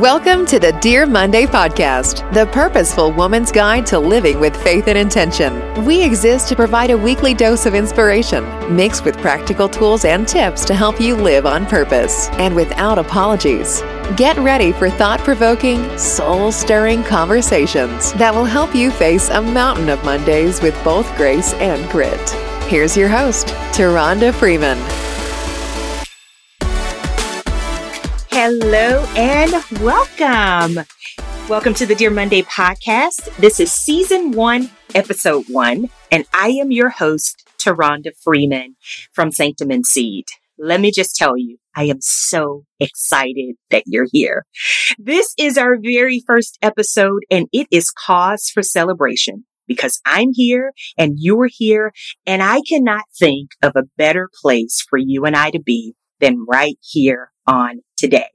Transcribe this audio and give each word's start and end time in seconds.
Welcome 0.00 0.46
to 0.46 0.58
the 0.58 0.72
Dear 0.80 1.04
Monday 1.04 1.44
podcast, 1.44 2.32
the 2.32 2.46
purposeful 2.46 3.12
woman's 3.12 3.52
guide 3.52 3.84
to 3.88 3.98
living 3.98 4.40
with 4.40 4.56
faith 4.56 4.88
and 4.88 4.96
intention. 4.96 5.84
We 5.84 6.02
exist 6.02 6.48
to 6.48 6.56
provide 6.56 6.88
a 6.88 6.96
weekly 6.96 7.34
dose 7.34 7.66
of 7.66 7.74
inspiration, 7.74 8.42
mixed 8.74 9.04
with 9.04 9.18
practical 9.18 9.68
tools 9.68 10.06
and 10.06 10.26
tips 10.26 10.64
to 10.64 10.74
help 10.74 11.02
you 11.02 11.16
live 11.16 11.44
on 11.44 11.66
purpose 11.66 12.30
and 12.38 12.56
without 12.56 12.98
apologies. 12.98 13.82
Get 14.16 14.38
ready 14.38 14.72
for 14.72 14.88
thought 14.88 15.20
provoking, 15.20 15.98
soul 15.98 16.50
stirring 16.50 17.04
conversations 17.04 18.14
that 18.14 18.34
will 18.34 18.46
help 18.46 18.74
you 18.74 18.90
face 18.90 19.28
a 19.28 19.42
mountain 19.42 19.90
of 19.90 20.02
Mondays 20.02 20.62
with 20.62 20.82
both 20.82 21.14
grace 21.18 21.52
and 21.54 21.86
grit. 21.90 22.30
Here's 22.70 22.96
your 22.96 23.10
host, 23.10 23.48
Taronda 23.74 24.32
Freeman. 24.32 24.78
Hello 28.42 29.04
and 29.16 29.52
welcome. 29.82 30.86
Welcome 31.46 31.74
to 31.74 31.84
the 31.84 31.94
Dear 31.94 32.10
Monday 32.10 32.40
podcast. 32.40 33.36
This 33.36 33.60
is 33.60 33.70
season 33.70 34.32
one, 34.32 34.70
episode 34.94 35.44
one, 35.50 35.90
and 36.10 36.24
I 36.32 36.48
am 36.48 36.70
your 36.70 36.88
host, 36.88 37.46
Taronda 37.58 38.12
Freeman 38.24 38.76
from 39.12 39.30
Sanctum 39.30 39.70
and 39.70 39.86
Seed. 39.86 40.24
Let 40.58 40.80
me 40.80 40.90
just 40.90 41.16
tell 41.16 41.36
you, 41.36 41.58
I 41.76 41.84
am 41.84 41.98
so 42.00 42.64
excited 42.80 43.56
that 43.70 43.82
you're 43.84 44.08
here. 44.10 44.46
This 44.98 45.34
is 45.36 45.58
our 45.58 45.76
very 45.78 46.22
first 46.26 46.56
episode 46.62 47.24
and 47.30 47.46
it 47.52 47.66
is 47.70 47.90
cause 47.90 48.48
for 48.48 48.62
celebration 48.62 49.44
because 49.66 50.00
I'm 50.06 50.30
here 50.32 50.72
and 50.96 51.16
you're 51.18 51.50
here 51.52 51.92
and 52.24 52.42
I 52.42 52.62
cannot 52.66 53.04
think 53.18 53.50
of 53.62 53.72
a 53.76 53.84
better 53.98 54.30
place 54.40 54.80
for 54.88 54.98
you 54.98 55.26
and 55.26 55.36
I 55.36 55.50
to 55.50 55.60
be 55.60 55.92
than 56.20 56.46
right 56.48 56.78
here 56.80 57.32
on 57.46 57.80
today. 57.96 58.28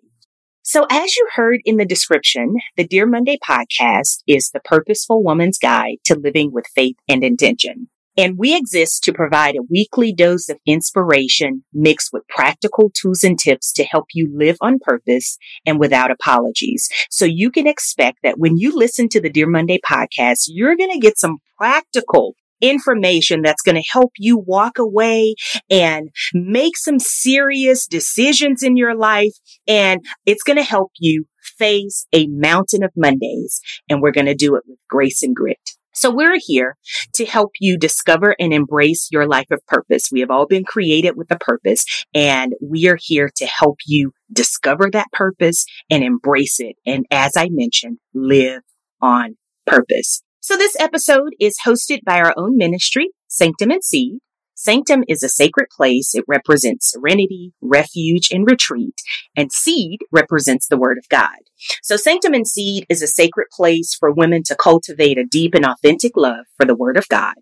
So 0.68 0.88
as 0.90 1.16
you 1.16 1.28
heard 1.36 1.62
in 1.64 1.78
the 1.78 1.86
description, 1.86 2.56
the 2.76 2.88
Dear 2.88 3.06
Monday 3.06 3.38
podcast 3.38 4.24
is 4.26 4.50
the 4.50 4.60
purposeful 4.62 5.24
woman's 5.24 5.60
guide 5.60 5.98
to 6.06 6.18
living 6.18 6.52
with 6.52 6.66
faith 6.74 6.96
and 7.08 7.24
intention. 7.24 7.88
And 8.18 8.36
we 8.36 8.58
exist 8.58 9.04
to 9.04 9.14
provide 9.14 9.56
a 9.56 9.68
weekly 9.70 10.12
dose 10.12 10.50
of 10.50 10.58
inspiration 10.66 11.66
mixed 11.72 12.10
with 12.12 12.28
practical 12.28 12.90
tools 12.90 13.24
and 13.24 13.38
tips 13.38 13.72
to 13.74 13.84
help 13.84 14.06
you 14.16 14.28
live 14.36 14.58
on 14.60 14.80
purpose 14.80 15.38
and 15.68 15.80
without 15.80 16.10
apologies. 16.10 16.90
So 17.12 17.26
you 17.26 17.52
can 17.52 17.68
expect 17.68 18.24
that 18.24 18.40
when 18.40 18.58
you 18.58 18.76
listen 18.76 19.08
to 19.10 19.22
the 19.22 19.30
Dear 19.30 19.48
Monday 19.48 19.80
podcast, 19.88 20.46
you're 20.48 20.76
going 20.76 20.92
to 20.94 21.00
get 21.00 21.20
some 21.20 21.38
practical 21.60 22.34
information 22.70 23.42
that's 23.42 23.62
going 23.62 23.76
to 23.76 23.90
help 23.92 24.12
you 24.18 24.38
walk 24.38 24.78
away 24.78 25.36
and 25.70 26.10
make 26.34 26.78
some 26.78 27.00
serious 27.00 27.88
decisions 27.88 28.64
in 28.64 28.78
your 28.78 28.96
life. 28.96 29.34
And 29.68 30.02
it's 30.26 30.44
going 30.44 30.58
to 30.58 30.64
help 30.64 30.92
you 31.00 31.26
face 31.58 32.06
a 32.14 32.28
mountain 32.28 32.84
of 32.84 32.92
Mondays. 32.96 33.62
And 33.90 34.02
we're 34.02 34.12
going 34.12 34.26
to 34.26 34.36
do 34.36 34.56
it 34.56 34.64
with 34.68 34.80
grace 34.90 35.24
and 35.24 35.36
grit. 35.36 35.60
So 35.96 36.12
we're 36.12 36.38
here 36.38 36.76
to 37.14 37.26
help 37.26 37.52
you 37.62 37.78
discover 37.78 38.36
and 38.38 38.54
embrace 38.54 39.08
your 39.12 39.26
life 39.26 39.50
of 39.50 39.66
purpose. 39.66 40.10
We 40.12 40.20
have 40.20 40.30
all 40.30 40.46
been 40.46 40.66
created 40.66 41.16
with 41.16 41.32
a 41.32 41.38
purpose 41.38 41.86
and 42.14 42.54
we 42.62 42.90
are 42.90 42.98
here 43.00 43.30
to 43.38 43.46
help 43.46 43.78
you 43.86 44.12
discover 44.32 44.90
that 44.92 45.08
purpose 45.14 45.66
and 45.90 46.04
embrace 46.04 46.60
it. 46.60 46.76
And 46.86 47.06
as 47.12 47.38
I 47.38 47.48
mentioned, 47.50 48.00
live 48.14 48.64
on 49.02 49.38
purpose. 49.66 50.22
So 50.46 50.56
this 50.56 50.76
episode 50.80 51.34
is 51.40 51.62
hosted 51.66 52.04
by 52.06 52.20
our 52.20 52.32
own 52.38 52.56
ministry, 52.56 53.10
Sanctum 53.28 53.72
and 53.72 53.84
Seed. 53.84 54.20
Sanctum 54.54 55.04
is 55.08 55.24
a 55.24 55.28
sacred 55.28 55.70
place. 55.76 56.14
It 56.14 56.24
represents 56.28 56.92
serenity, 56.92 57.54
refuge, 57.62 58.30
and 58.32 58.46
retreat. 58.46 58.94
And 59.36 59.52
seed 59.52 60.02
represents 60.12 60.68
the 60.68 60.78
word 60.78 61.00
of 61.00 61.10
God. 61.10 61.40
So 61.82 61.98
Sanctum 61.98 62.36
and 62.36 62.48
Seed 62.48 62.86
is 62.90 63.02
a 63.02 63.08
sacred 63.08 63.48
place 63.52 63.96
for 63.96 64.12
women 64.12 64.44
to 64.44 64.56
cultivate 64.56 65.18
a 65.18 65.26
deep 65.26 65.56
and 65.56 65.66
authentic 65.66 66.12
love 66.16 66.46
for 66.56 66.68
the 66.68 66.76
word 66.76 66.96
of 66.96 67.08
God. 67.08 67.34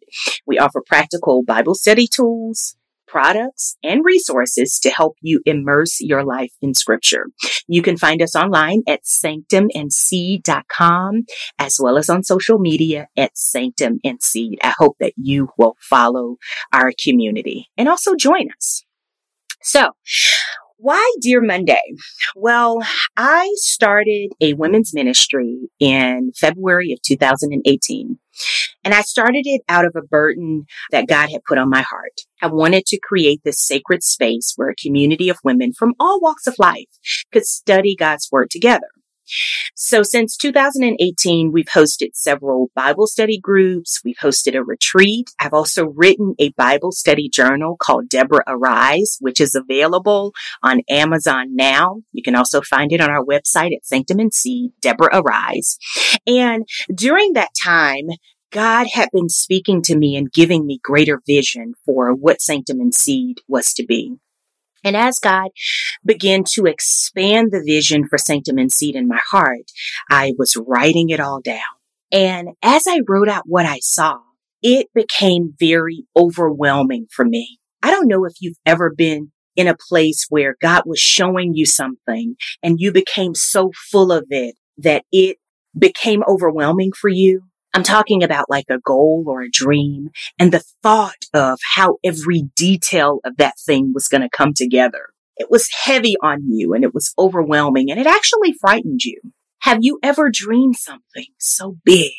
We 0.47 0.57
offer 0.57 0.81
practical 0.81 1.43
Bible 1.43 1.75
study 1.75 2.07
tools, 2.07 2.77
products, 3.13 3.77
and 3.83 4.03
resources 4.03 4.79
to 4.79 4.89
help 4.89 5.15
you 5.21 5.39
immerse 5.45 6.01
your 6.01 6.23
life 6.23 6.51
in 6.63 6.73
scripture. 6.73 7.27
You 7.67 7.83
can 7.83 7.95
find 7.95 8.23
us 8.23 8.35
online 8.35 8.81
at 8.87 9.03
sanctumandseed.com 9.03 11.25
as 11.59 11.77
well 11.79 11.99
as 11.99 12.09
on 12.09 12.23
social 12.23 12.57
media 12.57 13.09
at 13.15 13.37
Sanctum 13.37 13.99
and 14.03 14.23
Seed. 14.23 14.57
I 14.63 14.73
hope 14.75 14.97
that 14.99 15.13
you 15.15 15.49
will 15.59 15.77
follow 15.79 16.37
our 16.73 16.91
community 17.01 17.69
and 17.77 17.87
also 17.87 18.15
join 18.15 18.47
us. 18.57 18.83
So, 19.61 19.91
why 20.83 21.13
Dear 21.21 21.41
Monday? 21.41 21.79
Well, 22.35 22.79
I 23.15 23.49
started 23.55 24.33
a 24.41 24.53
women's 24.53 24.93
ministry 24.93 25.69
in 25.79 26.33
February 26.35 26.91
of 26.91 27.01
2018. 27.03 28.19
And 28.83 28.93
I 28.93 29.01
started 29.01 29.43
it 29.45 29.61
out 29.69 29.85
of 29.85 29.95
a 29.95 30.01
burden 30.01 30.65
that 30.91 31.07
God 31.07 31.29
had 31.29 31.45
put 31.47 31.57
on 31.57 31.69
my 31.69 31.83
heart. 31.83 32.21
I 32.41 32.47
wanted 32.47 32.85
to 32.87 32.99
create 32.99 33.39
this 33.45 33.65
sacred 33.65 34.03
space 34.03 34.53
where 34.57 34.69
a 34.69 34.75
community 34.75 35.29
of 35.29 35.39
women 35.41 35.71
from 35.71 35.93
all 36.01 36.19
walks 36.19 36.47
of 36.47 36.55
life 36.59 36.89
could 37.31 37.45
study 37.45 37.95
God's 37.95 38.27
word 38.29 38.49
together. 38.49 38.89
So 39.75 40.03
since 40.03 40.37
2018, 40.37 41.51
we've 41.51 41.65
hosted 41.65 42.09
several 42.13 42.69
Bible 42.75 43.07
study 43.07 43.39
groups. 43.39 44.01
We've 44.03 44.17
hosted 44.21 44.55
a 44.55 44.63
retreat. 44.63 45.31
I've 45.39 45.53
also 45.53 45.85
written 45.85 46.35
a 46.39 46.49
Bible 46.49 46.91
study 46.91 47.29
journal 47.29 47.75
called 47.79 48.09
Deborah 48.09 48.43
Arise, 48.47 49.17
which 49.19 49.41
is 49.41 49.55
available 49.55 50.33
on 50.61 50.81
Amazon 50.89 51.55
now. 51.55 52.01
You 52.11 52.23
can 52.23 52.35
also 52.35 52.61
find 52.61 52.91
it 52.91 53.01
on 53.01 53.09
our 53.09 53.23
website 53.23 53.75
at 53.75 53.85
Sanctum 53.85 54.19
and 54.19 54.33
Seed, 54.33 54.71
Deborah 54.81 55.09
Arise. 55.13 55.77
And 56.27 56.67
during 56.93 57.33
that 57.33 57.51
time, 57.61 58.07
God 58.51 58.87
had 58.93 59.09
been 59.11 59.29
speaking 59.29 59.81
to 59.83 59.97
me 59.97 60.15
and 60.15 60.31
giving 60.31 60.67
me 60.67 60.79
greater 60.83 61.19
vision 61.25 61.73
for 61.85 62.13
what 62.13 62.39
Sanctum 62.39 62.79
and 62.79 62.93
Seed 62.93 63.39
was 63.47 63.73
to 63.73 63.83
be. 63.83 64.17
And 64.83 64.95
as 64.95 65.19
God 65.19 65.49
began 66.05 66.43
to 66.53 66.65
expand 66.65 67.51
the 67.51 67.63
vision 67.65 68.07
for 68.07 68.17
Sanctum 68.17 68.57
and 68.57 68.71
Seed 68.71 68.95
in 68.95 69.07
my 69.07 69.21
heart, 69.31 69.71
I 70.09 70.33
was 70.37 70.55
writing 70.55 71.09
it 71.09 71.19
all 71.19 71.41
down. 71.41 71.61
And 72.11 72.49
as 72.61 72.83
I 72.87 73.01
wrote 73.07 73.29
out 73.29 73.43
what 73.45 73.65
I 73.65 73.79
saw, 73.79 74.19
it 74.61 74.87
became 74.93 75.53
very 75.59 76.05
overwhelming 76.15 77.07
for 77.11 77.25
me. 77.25 77.59
I 77.81 77.91
don't 77.91 78.07
know 78.07 78.25
if 78.25 78.33
you've 78.39 78.57
ever 78.65 78.93
been 78.95 79.31
in 79.55 79.67
a 79.67 79.75
place 79.89 80.25
where 80.29 80.55
God 80.61 80.83
was 80.85 80.99
showing 80.99 81.53
you 81.53 81.65
something 81.65 82.35
and 82.61 82.79
you 82.79 82.91
became 82.91 83.35
so 83.35 83.71
full 83.91 84.11
of 84.11 84.25
it 84.29 84.55
that 84.77 85.03
it 85.11 85.37
became 85.77 86.23
overwhelming 86.27 86.91
for 86.99 87.09
you. 87.09 87.43
I'm 87.73 87.83
talking 87.83 88.23
about 88.23 88.49
like 88.49 88.67
a 88.69 88.79
goal 88.79 89.23
or 89.27 89.41
a 89.41 89.49
dream 89.49 90.09
and 90.37 90.51
the 90.51 90.63
thought 90.83 91.25
of 91.33 91.59
how 91.75 91.97
every 92.03 92.43
detail 92.55 93.19
of 93.25 93.37
that 93.37 93.55
thing 93.65 93.91
was 93.93 94.07
going 94.07 94.21
to 94.21 94.29
come 94.29 94.53
together. 94.55 95.07
It 95.37 95.49
was 95.49 95.67
heavy 95.83 96.15
on 96.21 96.41
you 96.47 96.73
and 96.73 96.83
it 96.83 96.93
was 96.93 97.13
overwhelming 97.17 97.89
and 97.89 97.99
it 97.99 98.05
actually 98.05 98.53
frightened 98.53 99.03
you. 99.03 99.19
Have 99.61 99.79
you 99.81 99.97
ever 100.03 100.29
dreamed 100.31 100.75
something 100.75 101.27
so 101.39 101.77
big 101.83 102.11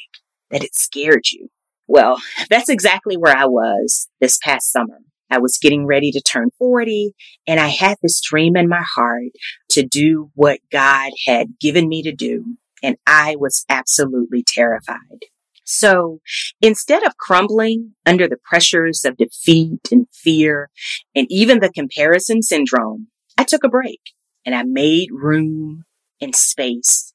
that 0.50 0.64
it 0.64 0.74
scared 0.74 1.26
you? 1.32 1.48
Well, 1.86 2.20
that's 2.50 2.68
exactly 2.68 3.16
where 3.16 3.36
I 3.36 3.44
was 3.44 4.08
this 4.20 4.38
past 4.42 4.72
summer. 4.72 4.98
I 5.30 5.38
was 5.38 5.58
getting 5.58 5.86
ready 5.86 6.10
to 6.12 6.20
turn 6.20 6.48
40 6.58 7.12
and 7.46 7.60
I 7.60 7.68
had 7.68 7.96
this 8.02 8.20
dream 8.20 8.56
in 8.56 8.68
my 8.68 8.84
heart 8.96 9.30
to 9.70 9.84
do 9.84 10.30
what 10.34 10.60
God 10.72 11.12
had 11.26 11.58
given 11.60 11.88
me 11.88 12.02
to 12.02 12.12
do. 12.12 12.56
And 12.82 12.96
I 13.06 13.36
was 13.36 13.64
absolutely 13.68 14.44
terrified. 14.46 15.20
So 15.64 16.20
instead 16.60 17.04
of 17.04 17.16
crumbling 17.16 17.94
under 18.04 18.28
the 18.28 18.36
pressures 18.36 19.04
of 19.04 19.16
defeat 19.16 19.88
and 19.90 20.06
fear 20.10 20.70
and 21.14 21.26
even 21.30 21.60
the 21.60 21.72
comparison 21.72 22.42
syndrome, 22.42 23.08
I 23.38 23.44
took 23.44 23.64
a 23.64 23.68
break 23.68 24.00
and 24.44 24.54
I 24.54 24.62
made 24.62 25.08
room 25.10 25.84
and 26.20 26.36
space 26.36 27.12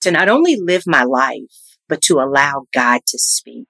to 0.00 0.10
not 0.10 0.28
only 0.28 0.56
live 0.56 0.84
my 0.86 1.02
life, 1.02 1.76
but 1.88 2.00
to 2.02 2.20
allow 2.20 2.66
God 2.72 3.00
to 3.08 3.18
speak. 3.18 3.68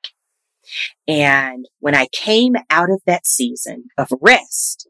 And 1.08 1.66
when 1.80 1.94
I 1.94 2.06
came 2.12 2.54
out 2.68 2.90
of 2.90 3.00
that 3.06 3.26
season 3.26 3.84
of 3.98 4.08
rest, 4.20 4.86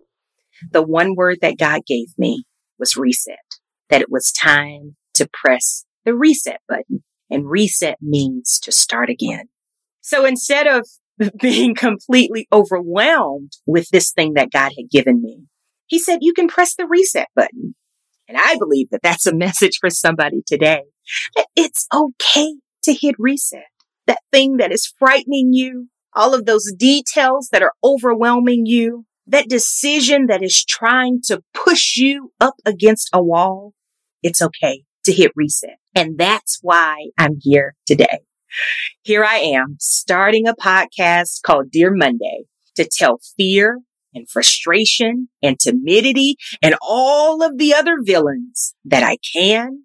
the 0.71 0.83
one 0.83 1.15
word 1.15 1.39
that 1.41 1.59
God 1.59 1.83
gave 1.87 2.09
me 2.19 2.45
was 2.79 2.97
reset, 2.97 3.39
that 3.89 4.03
it 4.03 4.11
was 4.11 4.33
time 4.33 4.97
to 5.15 5.29
press 5.33 5.85
the 6.05 6.15
reset 6.15 6.61
button 6.69 7.05
and 7.31 7.49
reset 7.49 7.99
means 8.01 8.59
to 8.61 8.73
start 8.73 9.09
again. 9.09 9.49
So 10.01 10.25
instead 10.25 10.67
of 10.67 10.89
being 11.41 11.75
completely 11.75 12.49
overwhelmed 12.53 13.53
with 13.67 13.89
this 13.91 14.13
thing 14.13 14.35
that 14.35 14.51
God 14.51 14.73
had 14.77 14.91
given 14.91 15.23
me, 15.23 15.45
he 15.87 15.99
said, 15.99 16.19
you 16.23 16.33
can 16.33 16.49
press 16.49 16.75
the 16.75 16.87
reset 16.87 17.29
button. 17.35 17.75
And 18.29 18.39
I 18.41 18.57
believe 18.59 18.91
that 18.91 19.03
that's 19.03 19.27
a 19.27 19.35
message 19.47 19.79
for 19.81 19.91
somebody 19.91 20.43
today. 20.47 20.83
That 21.37 21.47
it's 21.57 21.87
okay 21.95 22.55
to 22.85 22.93
hit 22.93 23.17
reset. 23.19 23.67
That 24.07 24.21
thing 24.33 24.57
that 24.57 24.73
is 24.73 24.93
frightening 24.99 25.53
you, 25.53 25.89
all 26.15 26.35
of 26.35 26.47
those 26.47 26.73
details 26.77 27.49
that 27.53 27.63
are 27.63 27.73
overwhelming 27.85 28.67
you, 28.67 29.05
that 29.27 29.49
decision 29.49 30.27
that 30.27 30.43
is 30.43 30.65
trying 30.65 31.21
to 31.27 31.43
push 31.55 31.97
you 31.97 32.33
up 32.41 32.55
against 32.65 33.11
a 33.13 33.23
wall. 33.23 33.75
It's 34.23 34.43
okay 34.43 34.85
to 35.05 35.13
hit 35.13 35.33
reset. 35.35 35.79
And 35.95 36.19
that's 36.19 36.59
why 36.63 37.09
I'm 37.19 37.37
here 37.41 37.75
today. 37.87 38.21
Here 39.03 39.25
I 39.25 39.37
am 39.37 39.77
starting 39.79 40.47
a 40.47 40.55
podcast 40.55 41.43
called 41.43 41.71
Dear 41.71 41.93
Monday 41.95 42.45
to 42.77 42.89
tell 42.91 43.19
fear 43.37 43.81
and 44.15 44.29
frustration 44.29 45.29
and 45.43 45.59
timidity 45.59 46.37
and 46.63 46.75
all 46.83 47.43
of 47.43 47.59
the 47.59 47.75
other 47.75 47.99
villains 48.03 48.75
that 48.85 49.03
I 49.03 49.19
can, 49.35 49.85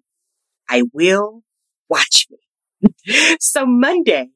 I 0.68 0.82
will 0.92 1.42
watch 1.88 2.26
me. 2.30 3.36
so 3.40 3.64
Monday 3.66 4.30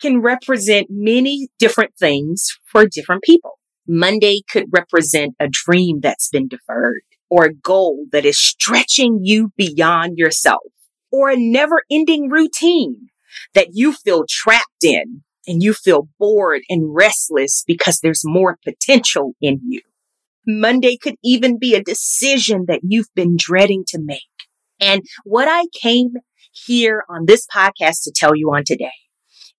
can 0.00 0.20
represent 0.20 0.88
many 0.90 1.48
different 1.58 1.94
things 1.98 2.58
for 2.66 2.86
different 2.86 3.22
people. 3.22 3.58
Monday 3.86 4.42
could 4.48 4.66
represent 4.70 5.34
a 5.40 5.48
dream 5.48 6.00
that's 6.00 6.28
been 6.28 6.48
deferred 6.48 7.02
or 7.30 7.44
a 7.44 7.54
goal 7.54 8.06
that 8.12 8.24
is 8.24 8.38
stretching 8.38 9.20
you 9.22 9.52
beyond 9.56 10.18
yourself 10.18 10.72
or 11.12 11.30
a 11.30 11.36
never 11.36 11.82
ending 11.90 12.28
routine 12.28 13.08
that 13.54 13.68
you 13.72 13.92
feel 13.92 14.24
trapped 14.28 14.84
in 14.84 15.22
and 15.46 15.62
you 15.62 15.72
feel 15.72 16.08
bored 16.18 16.62
and 16.68 16.94
restless 16.94 17.64
because 17.66 18.00
there's 18.00 18.22
more 18.24 18.58
potential 18.64 19.34
in 19.40 19.60
you. 19.66 19.80
Monday 20.46 20.96
could 20.96 21.16
even 21.22 21.58
be 21.58 21.74
a 21.74 21.82
decision 21.82 22.64
that 22.66 22.80
you've 22.82 23.12
been 23.14 23.36
dreading 23.38 23.84
to 23.88 23.98
make. 24.00 24.20
And 24.80 25.02
what 25.24 25.48
I 25.48 25.66
came 25.80 26.14
here 26.52 27.04
on 27.08 27.26
this 27.26 27.46
podcast 27.46 28.02
to 28.04 28.12
tell 28.14 28.34
you 28.34 28.50
on 28.52 28.64
today 28.64 28.90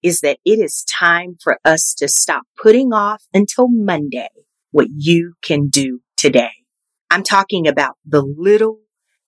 is 0.03 0.21
that 0.21 0.39
it 0.45 0.59
is 0.59 0.83
time 0.83 1.35
for 1.41 1.59
us 1.63 1.93
to 1.97 2.07
stop 2.07 2.43
putting 2.61 2.91
off 2.91 3.23
until 3.33 3.67
Monday 3.69 4.29
what 4.71 4.87
you 4.95 5.33
can 5.41 5.69
do 5.69 6.01
today. 6.17 6.60
I'm 7.11 7.23
talking 7.23 7.67
about 7.67 7.97
the 8.05 8.21
little 8.21 8.79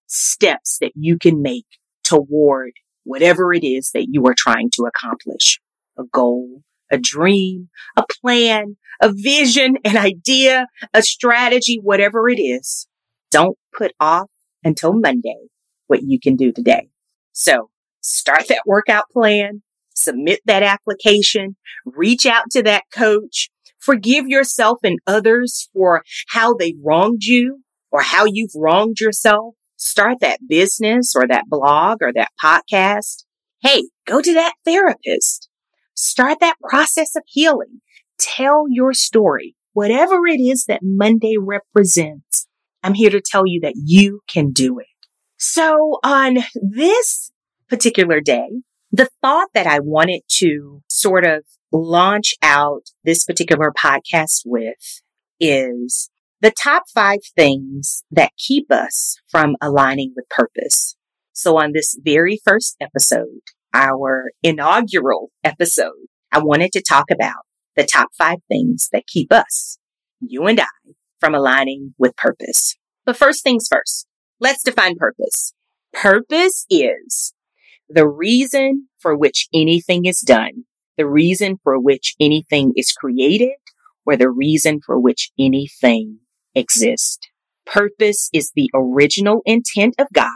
steps 0.07 0.77
that 0.79 0.93
you 0.95 1.17
can 1.19 1.41
make 1.41 1.65
toward 2.01 2.71
whatever 3.03 3.53
it 3.53 3.65
is 3.65 3.91
that 3.93 4.07
you 4.09 4.25
are 4.25 4.33
trying 4.33 4.69
to 4.75 4.85
accomplish. 4.85 5.59
A 5.99 6.03
goal, 6.05 6.61
a 6.89 6.97
dream, 6.97 7.67
a 7.97 8.05
plan, 8.21 8.77
a 9.01 9.11
vision, 9.13 9.75
an 9.83 9.97
idea, 9.97 10.67
a 10.93 11.03
strategy, 11.03 11.77
whatever 11.83 12.29
it 12.29 12.39
is. 12.39 12.87
Don't 13.31 13.57
put 13.77 13.91
off 13.99 14.29
until 14.63 14.93
Monday 14.93 15.49
what 15.87 16.03
you 16.03 16.21
can 16.21 16.37
do 16.37 16.53
today. 16.53 16.87
So 17.33 17.69
start 17.99 18.47
that 18.47 18.61
workout 18.65 19.09
plan, 19.11 19.61
submit 19.93 20.39
that 20.45 20.63
application, 20.63 21.57
reach 21.85 22.25
out 22.25 22.45
to 22.51 22.63
that 22.63 22.83
coach, 22.93 23.49
forgive 23.77 24.29
yourself 24.29 24.77
and 24.85 24.99
others 25.05 25.67
for 25.73 26.01
how 26.29 26.53
they 26.53 26.75
wronged 26.81 27.25
you 27.25 27.59
or 27.93 28.01
how 28.01 28.25
you've 28.25 28.51
wronged 28.55 28.99
yourself. 28.99 29.55
Start 29.77 30.17
that 30.21 30.39
business 30.49 31.13
or 31.15 31.27
that 31.27 31.45
blog 31.47 31.99
or 32.01 32.11
that 32.13 32.31
podcast. 32.43 33.23
Hey, 33.61 33.83
go 34.05 34.19
to 34.19 34.33
that 34.33 34.55
therapist. 34.65 35.47
Start 35.93 36.39
that 36.41 36.57
process 36.67 37.15
of 37.15 37.23
healing. 37.27 37.81
Tell 38.17 38.65
your 38.67 38.93
story, 38.93 39.55
whatever 39.73 40.25
it 40.27 40.39
is 40.39 40.65
that 40.65 40.81
Monday 40.81 41.35
represents. 41.39 42.47
I'm 42.81 42.95
here 42.95 43.11
to 43.11 43.21
tell 43.21 43.43
you 43.45 43.61
that 43.61 43.75
you 43.77 44.21
can 44.27 44.51
do 44.51 44.79
it. 44.79 44.87
So 45.37 45.99
on 46.03 46.39
this 46.55 47.31
particular 47.69 48.21
day, 48.21 48.49
the 48.91 49.09
thought 49.21 49.49
that 49.53 49.67
I 49.67 49.79
wanted 49.79 50.21
to 50.39 50.81
sort 50.87 51.25
of 51.25 51.43
launch 51.71 52.33
out 52.41 52.89
this 53.03 53.23
particular 53.23 53.71
podcast 53.71 54.41
with 54.45 55.01
is 55.39 56.09
the 56.43 56.51
top 56.51 56.83
five 56.93 57.19
things 57.37 58.03
that 58.11 58.33
keep 58.37 58.69
us 58.69 59.15
from 59.29 59.55
aligning 59.61 60.11
with 60.13 60.27
purpose. 60.27 60.97
So 61.31 61.57
on 61.57 61.71
this 61.71 61.97
very 62.03 62.37
first 62.43 62.75
episode, 62.81 63.39
our 63.73 64.29
inaugural 64.43 65.31
episode, 65.41 66.09
I 66.33 66.39
wanted 66.39 66.73
to 66.73 66.81
talk 66.81 67.05
about 67.09 67.45
the 67.77 67.85
top 67.85 68.09
five 68.17 68.39
things 68.49 68.89
that 68.91 69.07
keep 69.07 69.31
us, 69.31 69.77
you 70.19 70.45
and 70.45 70.59
I, 70.59 70.65
from 71.17 71.33
aligning 71.33 71.95
with 71.97 72.17
purpose. 72.17 72.75
But 73.05 73.15
first 73.15 73.41
things 73.41 73.69
first, 73.71 74.05
let's 74.41 74.63
define 74.63 74.97
purpose. 74.97 75.53
Purpose 75.93 76.65
is 76.69 77.33
the 77.87 78.05
reason 78.05 78.89
for 78.99 79.15
which 79.15 79.47
anything 79.53 80.03
is 80.03 80.19
done, 80.19 80.65
the 80.97 81.07
reason 81.07 81.55
for 81.63 81.79
which 81.79 82.15
anything 82.19 82.73
is 82.75 82.91
created, 82.91 83.53
or 84.05 84.17
the 84.17 84.29
reason 84.29 84.81
for 84.85 84.99
which 84.99 85.31
anything 85.39 86.19
exists. 86.55 87.19
Purpose 87.65 88.29
is 88.33 88.51
the 88.55 88.69
original 88.73 89.41
intent 89.45 89.95
of 89.97 90.07
God 90.13 90.31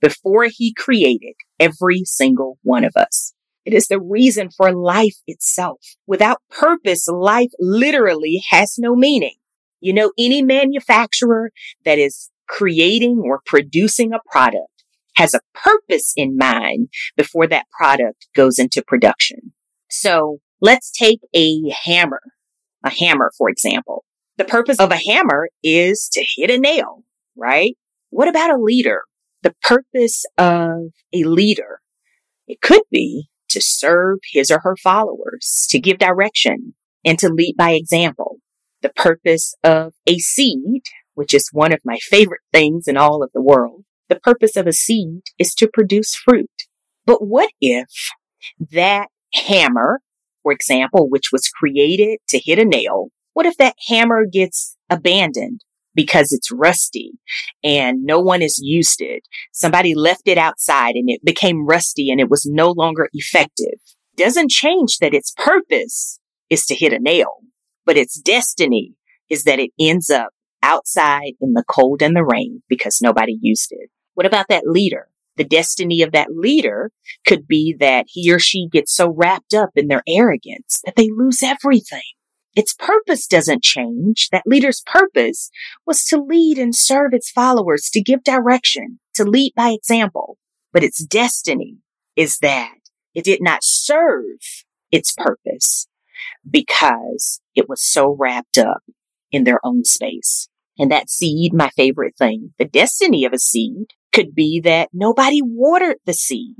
before 0.00 0.46
he 0.50 0.72
created 0.72 1.34
every 1.58 2.02
single 2.04 2.58
one 2.62 2.84
of 2.84 2.96
us. 2.96 3.34
It 3.64 3.74
is 3.74 3.88
the 3.88 4.00
reason 4.00 4.50
for 4.50 4.72
life 4.72 5.16
itself. 5.26 5.80
Without 6.06 6.38
purpose, 6.50 7.06
life 7.08 7.50
literally 7.58 8.42
has 8.50 8.76
no 8.78 8.96
meaning. 8.96 9.34
You 9.80 9.92
know, 9.92 10.12
any 10.18 10.42
manufacturer 10.42 11.52
that 11.84 11.98
is 11.98 12.30
creating 12.48 13.22
or 13.24 13.40
producing 13.44 14.12
a 14.12 14.20
product 14.30 14.84
has 15.16 15.34
a 15.34 15.40
purpose 15.54 16.12
in 16.16 16.36
mind 16.36 16.88
before 17.16 17.46
that 17.46 17.66
product 17.70 18.26
goes 18.34 18.58
into 18.58 18.82
production. 18.86 19.52
So 19.90 20.38
let's 20.60 20.90
take 20.90 21.20
a 21.34 21.70
hammer, 21.84 22.22
a 22.84 22.90
hammer, 22.90 23.30
for 23.36 23.50
example. 23.50 24.04
The 24.40 24.46
purpose 24.46 24.78
of 24.80 24.90
a 24.90 24.96
hammer 24.96 25.50
is 25.62 26.08
to 26.14 26.24
hit 26.26 26.48
a 26.48 26.56
nail, 26.56 27.04
right? 27.36 27.76
What 28.08 28.26
about 28.26 28.48
a 28.48 28.56
leader? 28.56 29.02
The 29.42 29.54
purpose 29.62 30.24
of 30.38 30.94
a 31.12 31.24
leader, 31.24 31.80
it 32.48 32.62
could 32.62 32.84
be 32.90 33.28
to 33.50 33.60
serve 33.60 34.20
his 34.32 34.50
or 34.50 34.60
her 34.60 34.76
followers, 34.82 35.66
to 35.68 35.78
give 35.78 35.98
direction 35.98 36.72
and 37.04 37.18
to 37.18 37.28
lead 37.28 37.56
by 37.58 37.72
example. 37.72 38.38
The 38.80 38.88
purpose 38.88 39.54
of 39.62 39.92
a 40.06 40.16
seed, 40.16 40.84
which 41.12 41.34
is 41.34 41.50
one 41.52 41.74
of 41.74 41.80
my 41.84 41.98
favorite 41.98 42.40
things 42.50 42.88
in 42.88 42.96
all 42.96 43.22
of 43.22 43.32
the 43.34 43.42
world, 43.42 43.84
the 44.08 44.20
purpose 44.20 44.56
of 44.56 44.66
a 44.66 44.72
seed 44.72 45.20
is 45.38 45.52
to 45.56 45.68
produce 45.70 46.14
fruit. 46.14 46.50
But 47.04 47.26
what 47.26 47.50
if 47.60 47.90
that 48.72 49.08
hammer, 49.34 50.00
for 50.42 50.50
example, 50.50 51.10
which 51.10 51.28
was 51.30 51.50
created 51.50 52.20
to 52.28 52.40
hit 52.42 52.58
a 52.58 52.64
nail, 52.64 53.10
what 53.32 53.46
if 53.46 53.56
that 53.58 53.76
hammer 53.88 54.24
gets 54.30 54.76
abandoned 54.88 55.60
because 55.94 56.32
it's 56.32 56.52
rusty 56.52 57.12
and 57.62 58.04
no 58.04 58.20
one 58.20 58.40
has 58.40 58.58
used 58.60 59.00
it? 59.00 59.22
Somebody 59.52 59.94
left 59.94 60.22
it 60.26 60.38
outside 60.38 60.94
and 60.94 61.08
it 61.08 61.24
became 61.24 61.66
rusty 61.66 62.10
and 62.10 62.20
it 62.20 62.30
was 62.30 62.46
no 62.46 62.70
longer 62.70 63.08
effective. 63.12 63.80
Doesn't 64.16 64.50
change 64.50 64.98
that 64.98 65.14
its 65.14 65.32
purpose 65.36 66.18
is 66.48 66.64
to 66.66 66.74
hit 66.74 66.92
a 66.92 66.98
nail, 66.98 67.38
but 67.86 67.96
its 67.96 68.20
destiny 68.20 68.94
is 69.28 69.44
that 69.44 69.60
it 69.60 69.70
ends 69.78 70.10
up 70.10 70.30
outside 70.62 71.32
in 71.40 71.52
the 71.54 71.64
cold 71.68 72.02
and 72.02 72.14
the 72.14 72.24
rain 72.24 72.62
because 72.68 73.00
nobody 73.00 73.38
used 73.40 73.70
it. 73.70 73.90
What 74.14 74.26
about 74.26 74.46
that 74.48 74.66
leader? 74.66 75.08
The 75.36 75.44
destiny 75.44 76.02
of 76.02 76.12
that 76.12 76.28
leader 76.30 76.90
could 77.26 77.46
be 77.46 77.74
that 77.80 78.06
he 78.08 78.30
or 78.30 78.38
she 78.38 78.68
gets 78.70 78.94
so 78.94 79.14
wrapped 79.16 79.54
up 79.54 79.70
in 79.76 79.88
their 79.88 80.02
arrogance 80.06 80.82
that 80.84 80.96
they 80.96 81.08
lose 81.10 81.42
everything. 81.42 82.02
Its 82.56 82.74
purpose 82.74 83.26
doesn't 83.26 83.62
change. 83.62 84.28
That 84.30 84.46
leader's 84.46 84.82
purpose 84.84 85.50
was 85.86 86.04
to 86.06 86.20
lead 86.20 86.58
and 86.58 86.74
serve 86.74 87.12
its 87.12 87.30
followers, 87.30 87.88
to 87.92 88.02
give 88.02 88.24
direction, 88.24 88.98
to 89.14 89.24
lead 89.24 89.52
by 89.54 89.70
example. 89.70 90.36
But 90.72 90.84
its 90.84 91.04
destiny 91.04 91.78
is 92.16 92.38
that 92.38 92.74
it 93.14 93.24
did 93.24 93.40
not 93.40 93.60
serve 93.62 94.64
its 94.90 95.12
purpose 95.16 95.86
because 96.48 97.40
it 97.54 97.68
was 97.68 97.82
so 97.82 98.16
wrapped 98.18 98.58
up 98.58 98.82
in 99.30 99.44
their 99.44 99.64
own 99.64 99.84
space. 99.84 100.48
And 100.78 100.90
that 100.90 101.10
seed, 101.10 101.52
my 101.52 101.70
favorite 101.70 102.16
thing, 102.16 102.54
the 102.58 102.64
destiny 102.64 103.24
of 103.24 103.32
a 103.32 103.38
seed 103.38 103.92
could 104.12 104.34
be 104.34 104.60
that 104.64 104.88
nobody 104.92 105.40
watered 105.42 105.98
the 106.04 106.14
seed. 106.14 106.56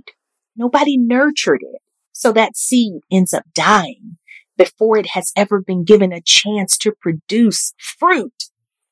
Nobody 0.56 0.96
nurtured 0.96 1.62
it. 1.62 1.80
So 2.12 2.32
that 2.32 2.56
seed 2.56 3.00
ends 3.10 3.32
up 3.32 3.44
dying 3.54 4.18
before 4.60 4.98
it 4.98 5.06
has 5.14 5.32
ever 5.36 5.62
been 5.62 5.84
given 5.84 6.12
a 6.12 6.20
chance 6.20 6.76
to 6.76 6.92
produce 7.00 7.72
fruit, 7.78 8.44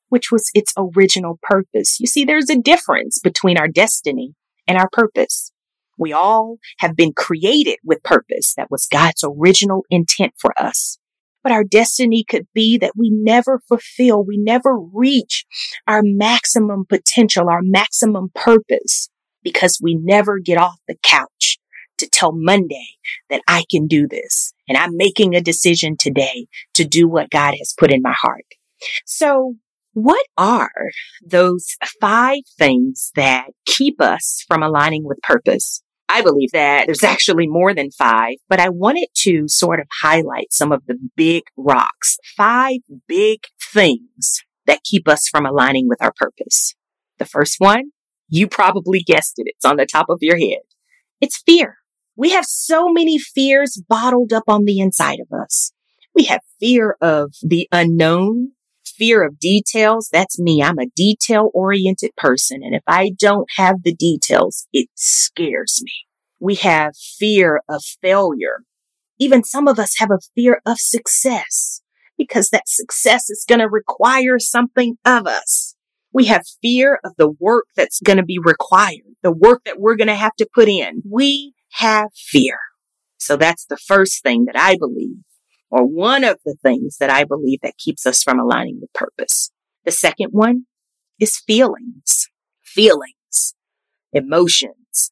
which 0.07 0.31
was 0.31 0.49
its 0.55 0.73
original 0.75 1.37
purpose. 1.43 1.99
You 1.99 2.07
see, 2.07 2.25
there's 2.25 2.49
a 2.49 2.57
difference 2.57 3.19
between 3.19 3.55
our 3.55 3.67
destiny 3.67 4.33
and 4.67 4.79
our 4.79 4.89
purpose. 4.91 5.51
We 5.95 6.11
all 6.11 6.57
have 6.79 6.95
been 6.95 7.13
created 7.13 7.77
with 7.83 8.01
purpose. 8.01 8.55
That 8.55 8.71
was 8.71 8.87
God's 8.91 9.23
original 9.23 9.85
intent 9.91 10.33
for 10.39 10.59
us. 10.59 10.97
But 11.43 11.51
our 11.51 11.63
destiny 11.63 12.25
could 12.27 12.47
be 12.51 12.79
that 12.79 12.93
we 12.97 13.11
never 13.11 13.61
fulfill, 13.67 14.23
we 14.23 14.37
never 14.37 14.75
reach 14.75 15.45
our 15.87 16.01
maximum 16.03 16.85
potential, 16.89 17.47
our 17.47 17.61
maximum 17.61 18.31
purpose 18.33 19.09
because 19.43 19.79
we 19.79 19.93
never 19.93 20.39
get 20.39 20.57
off 20.57 20.79
the 20.87 20.95
couch 21.03 21.58
to 21.99 22.09
tell 22.09 22.31
Monday 22.33 22.87
that 23.29 23.41
I 23.47 23.65
can 23.71 23.87
do 23.87 24.07
this. 24.07 24.53
And 24.67 24.77
I'm 24.77 24.97
making 24.97 25.35
a 25.35 25.41
decision 25.41 25.95
today 25.97 26.47
to 26.73 26.83
do 26.85 27.07
what 27.07 27.29
God 27.29 27.55
has 27.57 27.73
put 27.77 27.91
in 27.91 28.01
my 28.01 28.15
heart. 28.19 28.45
So 29.05 29.55
What 29.93 30.25
are 30.37 30.71
those 31.25 31.75
five 31.99 32.39
things 32.57 33.11
that 33.15 33.47
keep 33.65 33.99
us 33.99 34.45
from 34.47 34.63
aligning 34.63 35.03
with 35.03 35.21
purpose? 35.21 35.81
I 36.07 36.21
believe 36.21 36.51
that 36.53 36.85
there's 36.85 37.03
actually 37.03 37.47
more 37.47 37.73
than 37.73 37.91
five, 37.91 38.35
but 38.47 38.59
I 38.59 38.69
wanted 38.69 39.09
to 39.23 39.47
sort 39.47 39.79
of 39.79 39.87
highlight 40.01 40.53
some 40.53 40.71
of 40.71 40.85
the 40.87 40.97
big 41.15 41.43
rocks, 41.57 42.17
five 42.37 42.79
big 43.07 43.41
things 43.73 44.43
that 44.65 44.83
keep 44.83 45.07
us 45.07 45.27
from 45.27 45.45
aligning 45.45 45.87
with 45.87 46.01
our 46.01 46.13
purpose. 46.15 46.75
The 47.17 47.25
first 47.25 47.55
one, 47.59 47.91
you 48.27 48.47
probably 48.47 49.01
guessed 49.01 49.33
it. 49.37 49.47
It's 49.47 49.65
on 49.65 49.77
the 49.77 49.85
top 49.85 50.07
of 50.09 50.19
your 50.21 50.37
head. 50.37 50.61
It's 51.19 51.41
fear. 51.41 51.77
We 52.19 52.31
have 52.31 52.43
so 52.45 52.89
many 52.89 53.17
fears 53.17 53.81
bottled 53.87 54.33
up 54.33 54.43
on 54.49 54.65
the 54.65 54.79
inside 54.79 55.19
of 55.21 55.31
us. 55.31 55.71
We 56.13 56.25
have 56.25 56.41
fear 56.59 56.97
of 56.99 57.31
the 57.41 57.69
unknown, 57.71 58.51
fear 58.83 59.23
of 59.23 59.39
details. 59.39 60.09
That's 60.11 60.37
me. 60.37 60.61
I'm 60.61 60.79
a 60.79 60.89
detail 60.97 61.49
oriented 61.53 62.11
person. 62.17 62.59
And 62.61 62.75
if 62.75 62.83
I 62.85 63.11
don't 63.17 63.47
have 63.55 63.83
the 63.83 63.95
details, 63.95 64.67
it 64.73 64.89
scares 64.95 65.79
me. 65.81 65.93
We 66.41 66.55
have 66.55 66.97
fear 66.97 67.61
of 67.69 67.85
failure. 68.01 68.63
Even 69.17 69.45
some 69.45 69.69
of 69.69 69.79
us 69.79 69.95
have 69.99 70.11
a 70.11 70.19
fear 70.35 70.61
of 70.65 70.77
success 70.77 71.81
because 72.17 72.49
that 72.49 72.67
success 72.67 73.29
is 73.29 73.45
going 73.47 73.59
to 73.59 73.69
require 73.69 74.39
something 74.39 74.97
of 75.05 75.25
us. 75.25 75.73
We 76.11 76.25
have 76.25 76.43
fear 76.61 76.99
of 77.05 77.13
the 77.17 77.29
work 77.29 77.67
that's 77.77 78.01
going 78.01 78.17
to 78.17 78.25
be 78.25 78.39
required, 78.43 79.15
the 79.23 79.31
work 79.31 79.61
that 79.63 79.79
we're 79.79 79.95
going 79.95 80.09
to 80.09 80.15
have 80.15 80.35
to 80.39 80.49
put 80.53 80.67
in. 80.67 81.01
We 81.09 81.53
have 81.73 82.09
fear. 82.15 82.57
So 83.17 83.35
that's 83.35 83.65
the 83.65 83.77
first 83.77 84.23
thing 84.23 84.45
that 84.45 84.57
I 84.57 84.77
believe 84.77 85.23
or 85.71 85.85
one 85.85 86.23
of 86.23 86.39
the 86.45 86.55
things 86.61 86.97
that 86.99 87.09
I 87.09 87.23
believe 87.23 87.59
that 87.61 87.77
keeps 87.77 88.05
us 88.05 88.23
from 88.23 88.39
aligning 88.39 88.79
with 88.81 88.93
purpose. 88.93 89.51
The 89.85 89.91
second 89.91 90.29
one 90.31 90.65
is 91.19 91.37
feelings, 91.37 92.27
feelings, 92.63 93.53
emotions. 94.13 95.11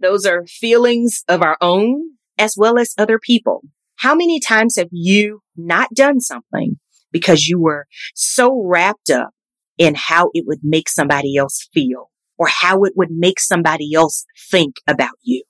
Those 0.00 0.26
are 0.26 0.46
feelings 0.46 1.22
of 1.28 1.42
our 1.42 1.56
own 1.60 2.12
as 2.38 2.54
well 2.56 2.78
as 2.78 2.94
other 2.96 3.18
people. 3.18 3.62
How 3.96 4.14
many 4.14 4.40
times 4.40 4.76
have 4.76 4.88
you 4.90 5.42
not 5.56 5.90
done 5.94 6.20
something 6.20 6.76
because 7.12 7.46
you 7.46 7.60
were 7.60 7.86
so 8.14 8.62
wrapped 8.64 9.10
up 9.10 9.30
in 9.76 9.94
how 9.94 10.30
it 10.32 10.44
would 10.46 10.60
make 10.62 10.88
somebody 10.88 11.36
else 11.36 11.68
feel 11.74 12.10
or 12.38 12.46
how 12.48 12.84
it 12.84 12.94
would 12.96 13.10
make 13.10 13.38
somebody 13.38 13.92
else 13.94 14.24
think 14.50 14.76
about 14.86 15.16
you? 15.22 15.42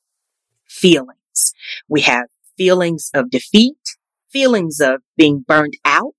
Feelings. 0.70 1.52
We 1.88 2.02
have 2.02 2.26
feelings 2.56 3.10
of 3.14 3.30
defeat 3.30 3.76
feelings 4.30 4.80
of 4.80 5.02
being 5.16 5.44
burned 5.46 5.76
out, 5.84 6.14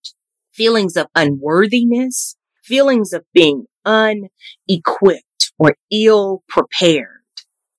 feelings 0.52 0.98
of 0.98 1.08
unworthiness, 1.16 2.36
feelings 2.64 3.14
of 3.14 3.24
being 3.34 3.66
unequipped 3.86 5.52
or 5.58 5.76
ill 5.92 6.44
prepared, 6.48 7.22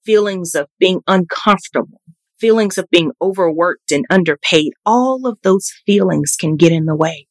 feelings 0.05 0.55
of 0.55 0.69
being 0.79 1.01
uncomfortable, 1.07 2.01
feelings 2.39 2.79
of 2.79 2.89
being 2.91 3.13
overworked 3.21 3.93
and 3.93 4.05
underpaid. 4.11 4.73
All 4.85 5.27
of 5.27 5.39
those 5.43 5.71
feelings 5.85 6.35
can 6.39 6.57
get 6.57 6.73
in 6.73 6.87
the 6.87 6.97
way 6.97 7.27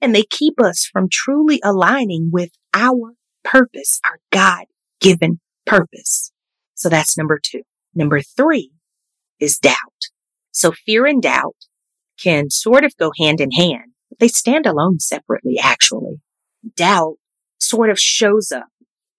and 0.00 0.14
they 0.14 0.24
keep 0.24 0.60
us 0.60 0.88
from 0.90 1.08
truly 1.10 1.60
aligning 1.64 2.30
with 2.32 2.50
our 2.72 3.14
purpose, 3.42 4.00
our 4.04 4.18
God 4.30 4.64
given 5.00 5.40
purpose. 5.66 6.30
So 6.74 6.88
that's 6.88 7.18
number 7.18 7.40
two. 7.42 7.62
Number 7.94 8.20
three 8.20 8.70
is 9.44 9.58
doubt. 9.58 10.08
So 10.50 10.72
fear 10.72 11.06
and 11.06 11.22
doubt 11.22 11.56
can 12.18 12.50
sort 12.50 12.84
of 12.84 12.96
go 12.96 13.12
hand 13.18 13.40
in 13.40 13.50
hand, 13.52 13.92
but 14.08 14.18
they 14.18 14.28
stand 14.28 14.66
alone 14.66 14.98
separately, 14.98 15.58
actually. 15.62 16.20
Doubt 16.76 17.16
sort 17.58 17.90
of 17.90 17.98
shows 17.98 18.50
up 18.50 18.68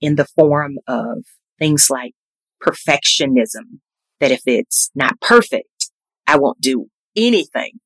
in 0.01 0.15
the 0.15 0.25
form 0.25 0.77
of 0.87 1.23
things 1.59 1.87
like 1.89 2.13
perfectionism, 2.61 3.79
that 4.19 4.31
if 4.31 4.41
it's 4.45 4.91
not 4.95 5.19
perfect, 5.21 5.89
I 6.27 6.37
won't 6.37 6.61
do 6.61 6.87
anything. 7.15 7.79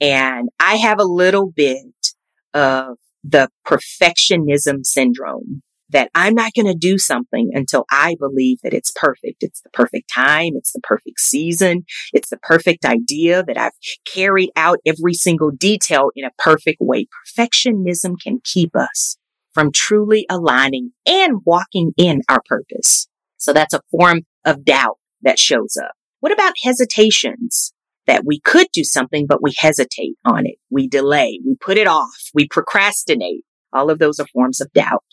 And 0.00 0.50
I 0.60 0.76
have 0.76 0.98
a 0.98 1.04
little 1.04 1.50
bit 1.50 2.12
of 2.54 2.98
the 3.24 3.48
perfectionism 3.66 4.84
syndrome 4.84 5.62
that 5.90 6.10
I'm 6.14 6.34
not 6.34 6.52
going 6.54 6.66
to 6.66 6.74
do 6.74 6.98
something 6.98 7.50
until 7.54 7.84
I 7.90 8.16
believe 8.18 8.58
that 8.62 8.74
it's 8.74 8.92
perfect. 8.94 9.42
It's 9.42 9.60
the 9.60 9.70
perfect 9.70 10.10
time. 10.12 10.52
It's 10.54 10.72
the 10.72 10.80
perfect 10.82 11.20
season. 11.20 11.84
It's 12.12 12.28
the 12.30 12.38
perfect 12.38 12.84
idea 12.84 13.42
that 13.42 13.56
I've 13.56 13.72
carried 14.04 14.50
out 14.56 14.78
every 14.86 15.14
single 15.14 15.50
detail 15.50 16.10
in 16.14 16.24
a 16.24 16.30
perfect 16.38 16.78
way. 16.80 17.06
Perfectionism 17.26 18.14
can 18.22 18.40
keep 18.44 18.76
us 18.76 19.16
from 19.52 19.72
truly 19.72 20.26
aligning 20.28 20.92
and 21.06 21.40
walking 21.44 21.92
in 21.96 22.22
our 22.28 22.40
purpose. 22.46 23.08
So 23.38 23.52
that's 23.52 23.74
a 23.74 23.80
form 23.90 24.22
of 24.44 24.64
doubt 24.64 24.98
that 25.22 25.38
shows 25.38 25.76
up. 25.82 25.92
What 26.20 26.32
about 26.32 26.54
hesitations? 26.62 27.72
That 28.06 28.24
we 28.24 28.40
could 28.40 28.68
do 28.72 28.84
something, 28.84 29.26
but 29.28 29.42
we 29.42 29.52
hesitate 29.58 30.16
on 30.24 30.46
it. 30.46 30.54
We 30.70 30.88
delay. 30.88 31.40
We 31.44 31.56
put 31.60 31.76
it 31.76 31.86
off. 31.86 32.30
We 32.32 32.48
procrastinate. 32.48 33.44
All 33.70 33.90
of 33.90 33.98
those 33.98 34.18
are 34.18 34.26
forms 34.32 34.62
of 34.62 34.72
doubt 34.72 35.04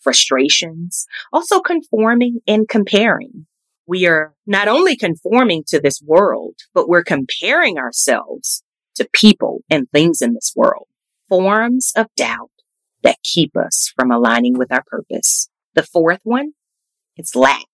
frustrations, 0.00 1.06
also 1.32 1.60
conforming 1.60 2.40
and 2.46 2.68
comparing. 2.68 3.46
We 3.86 4.06
are 4.06 4.34
not 4.46 4.68
only 4.68 4.96
conforming 4.96 5.64
to 5.68 5.80
this 5.80 6.00
world, 6.02 6.56
but 6.74 6.88
we're 6.88 7.04
comparing 7.04 7.78
ourselves 7.78 8.62
to 8.96 9.08
people 9.12 9.60
and 9.70 9.88
things 9.90 10.20
in 10.20 10.34
this 10.34 10.52
world. 10.54 10.86
Forms 11.28 11.92
of 11.96 12.06
doubt 12.16 12.50
that 13.02 13.22
keep 13.22 13.56
us 13.56 13.92
from 13.94 14.10
aligning 14.10 14.58
with 14.58 14.72
our 14.72 14.82
purpose. 14.86 15.48
The 15.74 15.82
fourth 15.82 16.20
one 16.24 16.52
it's 17.18 17.34
lack. 17.34 17.66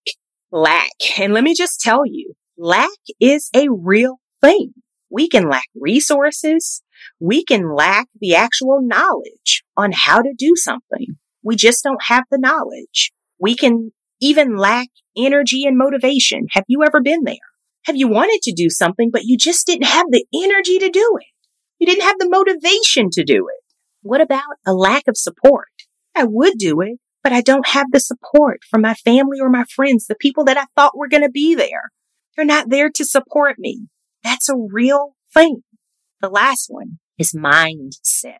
Lack. 0.50 0.92
And 1.18 1.34
let 1.34 1.44
me 1.44 1.54
just 1.54 1.80
tell 1.80 2.06
you, 2.06 2.32
lack 2.56 2.88
is 3.20 3.50
a 3.54 3.68
real 3.70 4.18
thing. 4.40 4.72
We 5.10 5.28
can 5.28 5.48
lack 5.48 5.68
resources. 5.78 6.82
We 7.20 7.44
can 7.44 7.74
lack 7.74 8.08
the 8.18 8.34
actual 8.34 8.80
knowledge 8.82 9.62
on 9.76 9.92
how 9.92 10.22
to 10.22 10.34
do 10.36 10.54
something. 10.56 11.18
We 11.44 11.56
just 11.56 11.84
don't 11.84 12.02
have 12.08 12.24
the 12.30 12.38
knowledge. 12.38 13.12
We 13.38 13.54
can 13.54 13.92
even 14.20 14.56
lack 14.56 14.88
energy 15.16 15.64
and 15.66 15.76
motivation. 15.76 16.46
Have 16.52 16.64
you 16.66 16.82
ever 16.82 17.00
been 17.00 17.24
there? 17.24 17.36
Have 17.84 17.96
you 17.96 18.08
wanted 18.08 18.40
to 18.42 18.52
do 18.52 18.70
something, 18.70 19.10
but 19.12 19.24
you 19.24 19.36
just 19.36 19.66
didn't 19.66 19.86
have 19.86 20.06
the 20.10 20.24
energy 20.34 20.78
to 20.78 20.88
do 20.88 21.18
it? 21.20 21.26
You 21.78 21.86
didn't 21.86 22.04
have 22.04 22.18
the 22.18 22.30
motivation 22.30 23.10
to 23.10 23.24
do 23.24 23.46
it. 23.48 23.62
What 24.02 24.22
about 24.22 24.42
a 24.66 24.72
lack 24.72 25.02
of 25.06 25.18
support? 25.18 25.68
I 26.16 26.24
would 26.24 26.54
do 26.56 26.80
it, 26.80 26.98
but 27.22 27.32
I 27.32 27.42
don't 27.42 27.68
have 27.68 27.86
the 27.92 28.00
support 28.00 28.60
from 28.70 28.80
my 28.80 28.94
family 28.94 29.38
or 29.40 29.50
my 29.50 29.64
friends, 29.64 30.06
the 30.06 30.14
people 30.14 30.44
that 30.44 30.56
I 30.56 30.64
thought 30.74 30.96
were 30.96 31.08
going 31.08 31.24
to 31.24 31.30
be 31.30 31.54
there. 31.54 31.90
They're 32.34 32.46
not 32.46 32.70
there 32.70 32.90
to 32.90 33.04
support 33.04 33.58
me. 33.58 33.88
That's 34.22 34.48
a 34.48 34.56
real 34.56 35.14
thing. 35.34 35.62
The 36.22 36.30
last 36.30 36.66
one 36.68 36.98
is 37.18 37.34
mindset. 37.34 38.38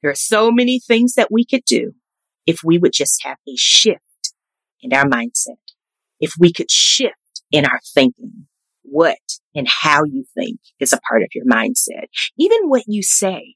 There 0.00 0.10
are 0.10 0.14
so 0.14 0.50
many 0.50 0.80
things 0.80 1.14
that 1.14 1.30
we 1.30 1.44
could 1.44 1.64
do 1.66 1.92
if 2.46 2.60
we 2.64 2.78
would 2.78 2.92
just 2.92 3.22
have 3.24 3.38
a 3.48 3.56
shift 3.56 4.32
in 4.82 4.92
our 4.92 5.04
mindset, 5.04 5.58
if 6.20 6.32
we 6.38 6.52
could 6.52 6.70
shift 6.70 7.14
in 7.50 7.64
our 7.64 7.80
thinking, 7.94 8.46
what 8.82 9.18
and 9.54 9.66
how 9.82 10.04
you 10.04 10.24
think 10.34 10.58
is 10.78 10.92
a 10.92 11.00
part 11.08 11.22
of 11.22 11.28
your 11.34 11.44
mindset. 11.44 12.06
Even 12.38 12.68
what 12.68 12.84
you 12.86 13.02
say 13.02 13.54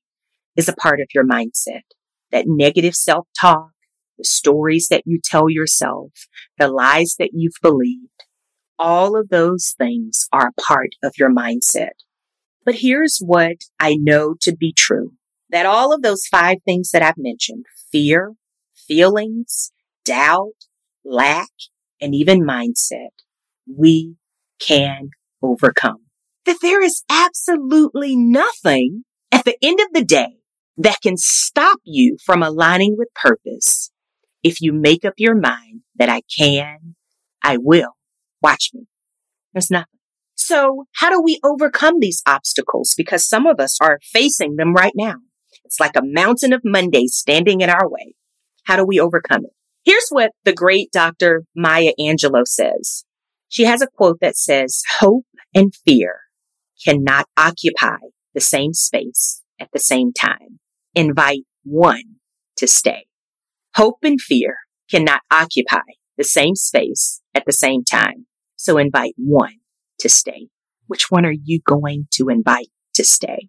is 0.57 0.69
a 0.69 0.75
part 0.75 1.01
of 1.01 1.09
your 1.15 1.27
mindset. 1.27 1.83
That 2.31 2.45
negative 2.47 2.95
self 2.95 3.29
talk, 3.41 3.71
the 4.19 4.25
stories 4.25 4.89
that 4.91 5.03
you 5.05 5.21
tell 5.23 5.49
yourself, 5.49 6.11
the 6.59 6.69
lies 6.69 7.17
that 7.19 7.31
you've 7.33 7.59
believed, 7.63 8.09
all 8.79 9.17
of 9.17 9.29
those 9.29 9.75
things 9.79 10.29
are 10.33 10.49
a 10.49 10.61
part 10.61 10.91
of 11.03 11.15
your 11.19 11.33
mindset. 11.33 11.93
But 12.65 12.77
here's 12.77 13.19
what 13.19 13.57
I 13.79 13.97
know 13.99 14.35
to 14.41 14.55
be 14.55 14.73
true 14.73 15.13
that 15.51 15.67
all 15.67 15.93
of 15.93 16.03
those 16.03 16.27
five 16.27 16.57
things 16.65 16.91
that 16.91 17.03
I've 17.03 17.19
mentioned 17.19 17.67
fear, 17.93 18.33
feelings, 18.87 19.73
doubt, 20.05 20.55
lack, 21.05 21.51
and 22.01 22.15
even 22.15 22.47
mindset, 22.47 23.11
we 23.67 24.17
can 24.59 25.11
overcome. 25.43 26.03
That 26.47 26.59
there 26.61 26.83
is 26.83 27.05
absolutely 27.11 28.17
nothing 28.17 29.05
at 29.33 29.45
the 29.45 29.57
end 29.63 29.81
of 29.81 29.89
the 29.93 30.05
day 30.05 30.37
that 30.77 31.01
can 31.03 31.17
stop 31.17 31.79
you 31.85 32.19
from 32.25 32.43
aligning 32.43 32.97
with 32.99 33.09
purpose 33.15 33.91
if 34.43 34.61
you 34.61 34.73
make 34.73 35.05
up 35.05 35.15
your 35.17 35.35
mind 35.35 35.83
that 35.97 36.09
I 36.09 36.23
can, 36.37 36.95
I 37.43 37.57
will. 37.57 37.93
Watch 38.43 38.71
me. 38.75 38.87
There's 39.53 39.71
nothing. 39.71 39.87
So 40.35 40.85
how 40.97 41.11
do 41.11 41.23
we 41.23 41.41
overcome 41.43 42.01
these 42.01 42.23
obstacles? 42.27 42.93
Because 42.97 43.27
some 43.27 43.47
of 43.47 43.59
us 43.59 43.79
are 43.81 43.99
facing 44.03 44.57
them 44.57 44.75
right 44.75 44.93
now. 44.95 45.17
It's 45.65 45.81
like 45.81 45.97
a 45.97 46.03
mountain 46.05 46.53
of 46.53 46.61
Mondays 46.65 47.15
standing 47.15 47.63
in 47.63 47.71
our 47.71 47.89
way. 47.89 48.15
How 48.65 48.77
do 48.77 48.85
we 48.85 49.01
overcome 49.01 49.45
it? 49.45 49.53
Here's 49.85 50.09
what 50.11 50.31
the 50.45 50.53
great 50.53 50.91
Dr. 50.93 51.45
Maya 51.55 51.93
Angelou 52.01 52.47
says. 52.47 53.05
She 53.49 53.65
has 53.65 53.83
a 53.83 53.87
quote 53.87 54.19
that 54.21 54.37
says, 54.37 54.83
hope 54.99 55.27
and 55.55 55.73
fear 55.87 56.21
cannot 56.85 57.27
occupy 57.37 57.99
the 58.35 58.41
same 58.41 58.73
space 58.73 59.43
at 59.61 59.69
the 59.73 59.79
same 59.79 60.13
time. 60.13 60.59
Invite 60.95 61.45
one 61.65 62.17
to 62.57 62.67
stay. 62.67 63.07
Hope 63.77 63.99
and 64.03 64.21
fear 64.21 64.59
cannot 64.91 65.21
occupy 65.31 65.83
the 66.17 66.25
same 66.25 66.55
space 66.55 67.21
at 67.35 67.45
the 67.47 67.53
same 67.53 67.85
time. 67.85 68.27
So 68.57 68.79
invite 68.79 69.15
one 69.17 69.59
to 69.99 70.09
stay. 70.09 70.49
Which 70.87 71.11
one 71.11 71.25
are 71.25 71.33
you 71.33 71.61
going 71.67 72.09
to 72.13 72.29
invite 72.29 72.69
to 72.95 73.05
stay? 73.05 73.49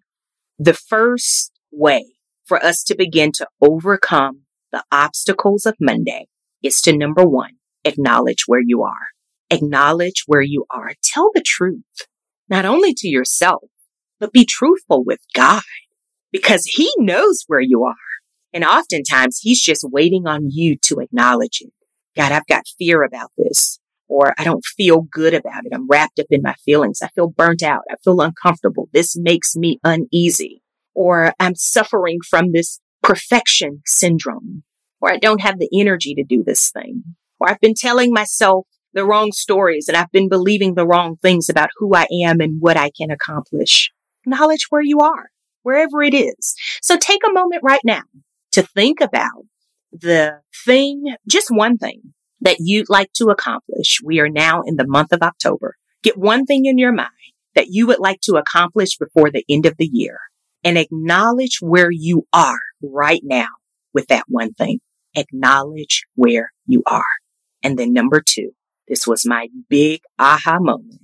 The 0.58 0.74
first 0.74 1.52
way 1.70 2.14
for 2.44 2.62
us 2.64 2.82
to 2.84 2.94
begin 2.96 3.32
to 3.32 3.46
overcome 3.60 4.42
the 4.76 4.84
obstacles 4.92 5.64
of 5.64 5.74
Monday 5.80 6.26
is 6.62 6.82
to 6.82 6.94
number 6.94 7.24
one, 7.24 7.52
acknowledge 7.82 8.42
where 8.46 8.60
you 8.62 8.82
are. 8.82 9.08
Acknowledge 9.50 10.24
where 10.26 10.42
you 10.42 10.66
are. 10.68 10.92
Tell 11.02 11.30
the 11.32 11.42
truth, 11.42 12.06
not 12.50 12.66
only 12.66 12.92
to 12.92 13.08
yourself, 13.08 13.70
but 14.20 14.32
be 14.32 14.44
truthful 14.44 15.02
with 15.02 15.20
God 15.34 15.62
because 16.30 16.66
he 16.66 16.92
knows 16.98 17.44
where 17.46 17.60
you 17.60 17.84
are. 17.84 17.94
And 18.52 18.64
oftentimes 18.64 19.38
he's 19.40 19.62
just 19.62 19.82
waiting 19.90 20.26
on 20.26 20.50
you 20.50 20.76
to 20.82 20.98
acknowledge 20.98 21.62
it. 21.62 21.72
God, 22.14 22.32
I've 22.32 22.46
got 22.46 22.68
fear 22.78 23.02
about 23.02 23.30
this 23.38 23.78
or 24.08 24.34
I 24.36 24.44
don't 24.44 24.64
feel 24.64 25.00
good 25.10 25.32
about 25.32 25.64
it. 25.64 25.72
I'm 25.72 25.88
wrapped 25.88 26.18
up 26.18 26.26
in 26.28 26.42
my 26.42 26.54
feelings. 26.66 27.00
I 27.02 27.08
feel 27.08 27.28
burnt 27.28 27.62
out. 27.62 27.84
I 27.90 27.94
feel 28.04 28.20
uncomfortable. 28.20 28.90
This 28.92 29.16
makes 29.16 29.56
me 29.56 29.80
uneasy 29.82 30.60
or 30.94 31.32
I'm 31.40 31.54
suffering 31.54 32.18
from 32.28 32.52
this 32.52 32.78
perfection 33.02 33.82
syndrome 33.86 34.64
or 35.00 35.12
I 35.12 35.18
don't 35.18 35.42
have 35.42 35.58
the 35.58 35.68
energy 35.72 36.14
to 36.14 36.24
do 36.24 36.42
this 36.42 36.70
thing 36.70 37.04
or 37.38 37.50
I've 37.50 37.60
been 37.60 37.74
telling 37.74 38.12
myself 38.12 38.66
the 38.92 39.04
wrong 39.04 39.32
stories 39.32 39.88
and 39.88 39.96
I've 39.96 40.10
been 40.12 40.28
believing 40.28 40.74
the 40.74 40.86
wrong 40.86 41.16
things 41.16 41.48
about 41.48 41.70
who 41.76 41.94
I 41.94 42.06
am 42.24 42.40
and 42.40 42.60
what 42.60 42.76
I 42.76 42.90
can 42.90 43.10
accomplish. 43.10 43.90
Acknowledge 44.24 44.66
where 44.70 44.82
you 44.82 45.00
are, 45.00 45.30
wherever 45.62 46.02
it 46.02 46.14
is. 46.14 46.54
So 46.82 46.96
take 46.96 47.20
a 47.26 47.32
moment 47.32 47.62
right 47.62 47.82
now 47.84 48.02
to 48.52 48.62
think 48.62 49.00
about 49.00 49.44
the 49.92 50.40
thing, 50.64 51.14
just 51.28 51.50
one 51.50 51.76
thing 51.76 52.14
that 52.40 52.56
you'd 52.60 52.88
like 52.88 53.12
to 53.14 53.26
accomplish. 53.26 54.00
We 54.02 54.18
are 54.20 54.28
now 54.28 54.62
in 54.62 54.76
the 54.76 54.86
month 54.86 55.12
of 55.12 55.22
October. 55.22 55.76
Get 56.02 56.18
one 56.18 56.46
thing 56.46 56.66
in 56.66 56.78
your 56.78 56.92
mind 56.92 57.10
that 57.54 57.68
you 57.68 57.86
would 57.86 57.98
like 57.98 58.20
to 58.22 58.36
accomplish 58.36 58.96
before 58.96 59.30
the 59.30 59.44
end 59.48 59.66
of 59.66 59.76
the 59.76 59.88
year 59.90 60.18
and 60.64 60.76
acknowledge 60.76 61.58
where 61.60 61.90
you 61.90 62.26
are 62.32 62.60
right 62.82 63.22
now 63.22 63.48
with 63.92 64.06
that 64.08 64.24
one 64.28 64.52
thing. 64.52 64.80
Acknowledge 65.16 66.04
where 66.14 66.52
you 66.66 66.82
are. 66.86 67.04
And 67.62 67.78
then 67.78 67.92
number 67.92 68.22
two, 68.24 68.50
this 68.86 69.06
was 69.06 69.26
my 69.26 69.48
big 69.68 70.02
aha 70.18 70.58
moment. 70.60 71.00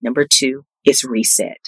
Number 0.00 0.26
two 0.30 0.64
is 0.86 1.04
reset. 1.04 1.58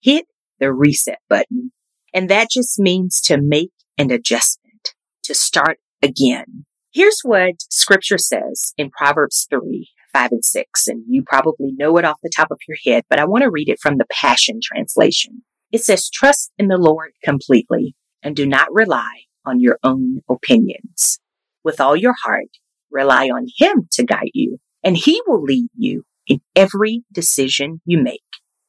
Hit 0.00 0.26
the 0.58 0.72
reset 0.72 1.18
button. 1.28 1.72
And 2.14 2.28
that 2.30 2.50
just 2.50 2.78
means 2.78 3.20
to 3.22 3.40
make 3.40 3.72
an 3.98 4.10
adjustment, 4.10 4.94
to 5.24 5.34
start 5.34 5.78
again. 6.02 6.64
Here's 6.92 7.20
what 7.22 7.54
scripture 7.68 8.18
says 8.18 8.72
in 8.76 8.90
Proverbs 8.90 9.46
3, 9.50 9.88
5 10.12 10.32
and 10.32 10.44
6. 10.44 10.88
And 10.88 11.04
you 11.08 11.22
probably 11.22 11.72
know 11.76 11.96
it 11.98 12.04
off 12.04 12.18
the 12.22 12.32
top 12.34 12.50
of 12.50 12.58
your 12.66 12.78
head, 12.84 13.04
but 13.08 13.20
I 13.20 13.26
want 13.26 13.42
to 13.42 13.50
read 13.50 13.68
it 13.68 13.80
from 13.80 13.98
the 13.98 14.06
Passion 14.10 14.60
Translation. 14.62 15.42
It 15.70 15.84
says, 15.84 16.10
trust 16.10 16.50
in 16.58 16.68
the 16.68 16.78
Lord 16.78 17.12
completely 17.22 17.94
and 18.22 18.34
do 18.34 18.46
not 18.46 18.72
rely 18.72 19.20
on 19.44 19.60
your 19.60 19.78
own 19.84 20.22
opinions. 20.28 21.20
With 21.62 21.80
all 21.80 21.96
your 21.96 22.14
heart, 22.24 22.48
rely 22.90 23.26
on 23.26 23.46
Him 23.56 23.88
to 23.92 24.04
guide 24.04 24.30
you 24.34 24.58
and 24.82 24.96
He 24.96 25.20
will 25.26 25.42
lead 25.42 25.68
you 25.76 26.04
in 26.26 26.40
every 26.56 27.02
decision 27.12 27.80
you 27.84 28.02
make. 28.02 28.22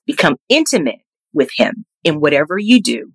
Become 0.05 0.38
intimate 0.50 1.00
with 1.33 1.51
Him 1.55 1.86
in 2.03 2.19
whatever 2.19 2.57
you 2.57 2.81
do 2.81 3.13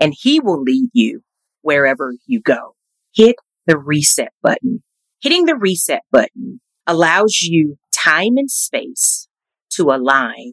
and 0.00 0.14
He 0.16 0.40
will 0.40 0.62
lead 0.62 0.90
you 0.92 1.22
wherever 1.62 2.14
you 2.26 2.40
go. 2.40 2.74
Hit 3.14 3.36
the 3.66 3.78
reset 3.78 4.32
button. 4.42 4.82
Hitting 5.20 5.46
the 5.46 5.56
reset 5.56 6.02
button 6.12 6.60
allows 6.86 7.40
you 7.42 7.78
time 7.92 8.36
and 8.36 8.50
space 8.50 9.26
to 9.70 9.84
align 9.84 10.52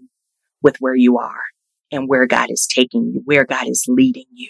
with 0.61 0.77
where 0.79 0.95
you 0.95 1.17
are 1.17 1.43
and 1.91 2.07
where 2.07 2.25
God 2.25 2.50
is 2.50 2.67
taking 2.74 3.11
you, 3.13 3.22
where 3.25 3.46
God 3.46 3.67
is 3.67 3.85
leading 3.87 4.27
you, 4.31 4.50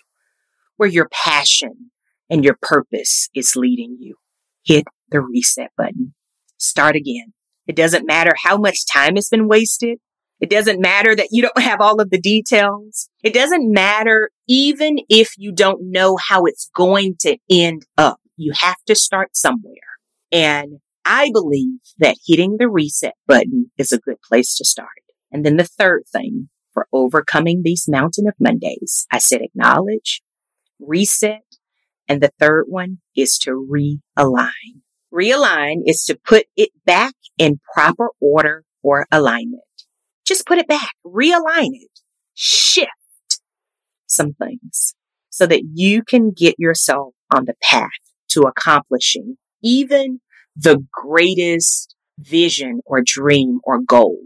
where 0.77 0.89
your 0.89 1.09
passion 1.11 1.91
and 2.31 2.43
your 2.43 2.57
purpose 2.61 3.29
is 3.35 3.55
leading 3.55 3.97
you. 3.99 4.15
Hit 4.65 4.85
the 5.11 5.21
reset 5.21 5.71
button. 5.77 6.13
Start 6.57 6.95
again. 6.95 7.33
It 7.67 7.75
doesn't 7.75 8.07
matter 8.07 8.33
how 8.41 8.57
much 8.57 8.87
time 8.91 9.15
has 9.15 9.29
been 9.29 9.47
wasted. 9.47 9.99
It 10.39 10.49
doesn't 10.49 10.81
matter 10.81 11.15
that 11.15 11.27
you 11.31 11.43
don't 11.43 11.61
have 11.61 11.81
all 11.81 12.01
of 12.01 12.09
the 12.09 12.19
details. 12.19 13.09
It 13.21 13.33
doesn't 13.33 13.71
matter 13.71 14.31
even 14.47 14.97
if 15.09 15.33
you 15.37 15.51
don't 15.51 15.91
know 15.91 16.17
how 16.17 16.45
it's 16.45 16.71
going 16.73 17.15
to 17.19 17.37
end 17.49 17.83
up. 17.97 18.19
You 18.37 18.53
have 18.55 18.81
to 18.87 18.95
start 18.95 19.35
somewhere. 19.35 19.75
And 20.31 20.79
I 21.05 21.29
believe 21.31 21.79
that 21.99 22.17
hitting 22.25 22.55
the 22.57 22.69
reset 22.69 23.13
button 23.27 23.71
is 23.77 23.91
a 23.91 23.99
good 23.99 24.21
place 24.27 24.55
to 24.55 24.65
start. 24.65 24.89
And 25.31 25.45
then 25.45 25.57
the 25.57 25.65
third 25.65 26.03
thing 26.11 26.49
for 26.73 26.87
overcoming 26.93 27.61
these 27.63 27.85
mountain 27.87 28.27
of 28.27 28.35
Mondays. 28.39 29.05
I 29.11 29.17
said 29.17 29.41
acknowledge, 29.41 30.21
reset, 30.79 31.43
and 32.11 32.19
the 32.19 32.33
third 32.41 32.65
one 32.67 32.97
is 33.15 33.39
to 33.39 33.51
realign. 33.51 34.81
Realign 35.13 35.77
is 35.85 36.03
to 36.07 36.19
put 36.21 36.43
it 36.57 36.71
back 36.85 37.13
in 37.37 37.61
proper 37.73 38.09
order 38.19 38.65
or 38.83 39.07
alignment. 39.13 39.63
Just 40.25 40.45
put 40.45 40.57
it 40.57 40.67
back, 40.67 40.91
realign 41.05 41.69
it, 41.71 42.01
shift 42.33 43.39
some 44.07 44.33
things 44.33 44.93
so 45.29 45.47
that 45.47 45.63
you 45.73 46.03
can 46.03 46.31
get 46.31 46.55
yourself 46.59 47.13
on 47.33 47.45
the 47.45 47.55
path 47.61 47.87
to 48.31 48.41
accomplishing 48.41 49.37
even 49.63 50.19
the 50.53 50.85
greatest 50.91 51.95
vision 52.19 52.81
or 52.85 53.01
dream 53.01 53.61
or 53.63 53.79
goal 53.79 54.17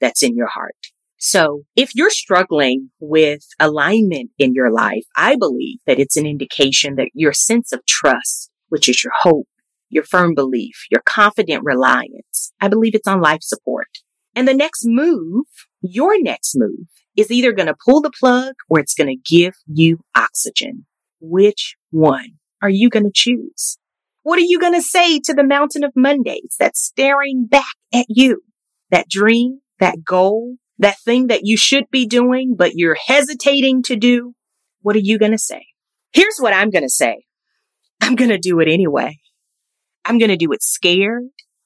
that's 0.00 0.22
in 0.22 0.36
your 0.36 0.46
heart. 0.46 0.91
So 1.24 1.62
if 1.76 1.94
you're 1.94 2.10
struggling 2.10 2.90
with 2.98 3.46
alignment 3.60 4.30
in 4.40 4.54
your 4.54 4.72
life, 4.72 5.04
I 5.16 5.36
believe 5.36 5.78
that 5.86 6.00
it's 6.00 6.16
an 6.16 6.26
indication 6.26 6.96
that 6.96 7.10
your 7.14 7.32
sense 7.32 7.70
of 7.70 7.86
trust, 7.86 8.50
which 8.70 8.88
is 8.88 9.04
your 9.04 9.12
hope, 9.20 9.46
your 9.88 10.02
firm 10.02 10.34
belief, 10.34 10.84
your 10.90 11.00
confident 11.06 11.62
reliance, 11.62 12.52
I 12.60 12.66
believe 12.66 12.96
it's 12.96 13.06
on 13.06 13.20
life 13.20 13.38
support. 13.42 13.86
And 14.34 14.48
the 14.48 14.52
next 14.52 14.82
move, 14.84 15.44
your 15.80 16.20
next 16.20 16.56
move 16.56 16.88
is 17.16 17.30
either 17.30 17.52
going 17.52 17.68
to 17.68 17.76
pull 17.86 18.00
the 18.00 18.10
plug 18.18 18.54
or 18.68 18.80
it's 18.80 18.94
going 18.94 19.16
to 19.16 19.32
give 19.32 19.54
you 19.68 20.00
oxygen. 20.16 20.86
Which 21.20 21.76
one 21.92 22.38
are 22.60 22.68
you 22.68 22.90
going 22.90 23.04
to 23.04 23.12
choose? 23.14 23.78
What 24.24 24.40
are 24.40 24.44
you 24.44 24.58
going 24.58 24.74
to 24.74 24.82
say 24.82 25.20
to 25.20 25.34
the 25.34 25.46
mountain 25.46 25.84
of 25.84 25.92
Mondays 25.94 26.56
that's 26.58 26.82
staring 26.84 27.46
back 27.46 27.76
at 27.94 28.06
you? 28.08 28.42
That 28.90 29.08
dream, 29.08 29.60
that 29.78 30.02
goal, 30.04 30.56
that 30.82 30.98
thing 31.00 31.28
that 31.28 31.42
you 31.44 31.56
should 31.56 31.84
be 31.90 32.06
doing, 32.06 32.54
but 32.56 32.72
you're 32.74 32.96
hesitating 33.06 33.84
to 33.84 33.96
do, 33.96 34.34
what 34.82 34.96
are 34.96 35.00
you 35.00 35.16
going 35.16 35.32
to 35.32 35.38
say? 35.38 35.66
Here's 36.12 36.38
what 36.38 36.52
I'm 36.52 36.70
going 36.70 36.82
to 36.82 36.90
say. 36.90 37.24
I'm 38.00 38.16
going 38.16 38.30
to 38.30 38.38
do 38.38 38.58
it 38.58 38.68
anyway. 38.68 39.18
I'm 40.04 40.18
going 40.18 40.30
to 40.30 40.36
do 40.36 40.52
it 40.52 40.60
scared. 40.60 41.22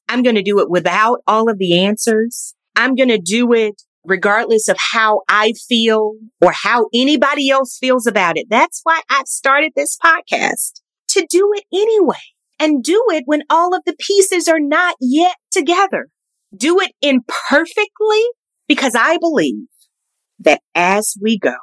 I'm 0.07 0.21
going 0.21 0.35
to 0.35 0.43
do 0.43 0.59
it 0.59 0.69
without 0.69 1.21
all 1.25 1.49
of 1.49 1.57
the 1.57 1.83
answers. 1.83 2.53
I'm 2.75 2.93
going 2.93 3.09
to 3.09 3.17
do 3.17 3.51
it 3.53 3.81
regardless 4.05 4.67
of 4.67 4.77
how 4.91 5.21
I 5.27 5.53
feel 5.67 6.13
or 6.39 6.51
how 6.51 6.85
anybody 6.93 7.49
else 7.49 7.75
feels 7.77 8.05
about 8.05 8.37
it. 8.37 8.45
That's 8.49 8.81
why 8.83 9.01
I've 9.09 9.27
started 9.27 9.73
this 9.75 9.97
podcast 9.97 10.79
to 11.09 11.25
do 11.27 11.51
it 11.55 11.65
anyway 11.73 12.15
and 12.59 12.83
do 12.83 13.03
it 13.09 13.23
when 13.25 13.41
all 13.49 13.73
of 13.75 13.81
the 13.85 13.95
pieces 13.99 14.47
are 14.47 14.59
not 14.59 14.95
yet 15.01 15.37
together. 15.51 16.07
Do 16.55 16.79
it 16.79 16.91
imperfectly 17.01 18.23
because 18.67 18.95
I 18.95 19.17
believe 19.17 19.67
that 20.39 20.61
as 20.75 21.15
we 21.21 21.37
go, 21.37 21.55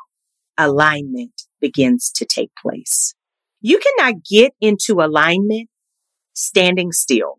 alignment 0.58 1.42
begins 1.60 2.10
to 2.16 2.24
take 2.24 2.50
place. 2.60 3.14
You 3.60 3.78
cannot 3.78 4.24
get 4.24 4.52
into 4.60 5.00
alignment 5.00 5.68
standing 6.34 6.92
still. 6.92 7.38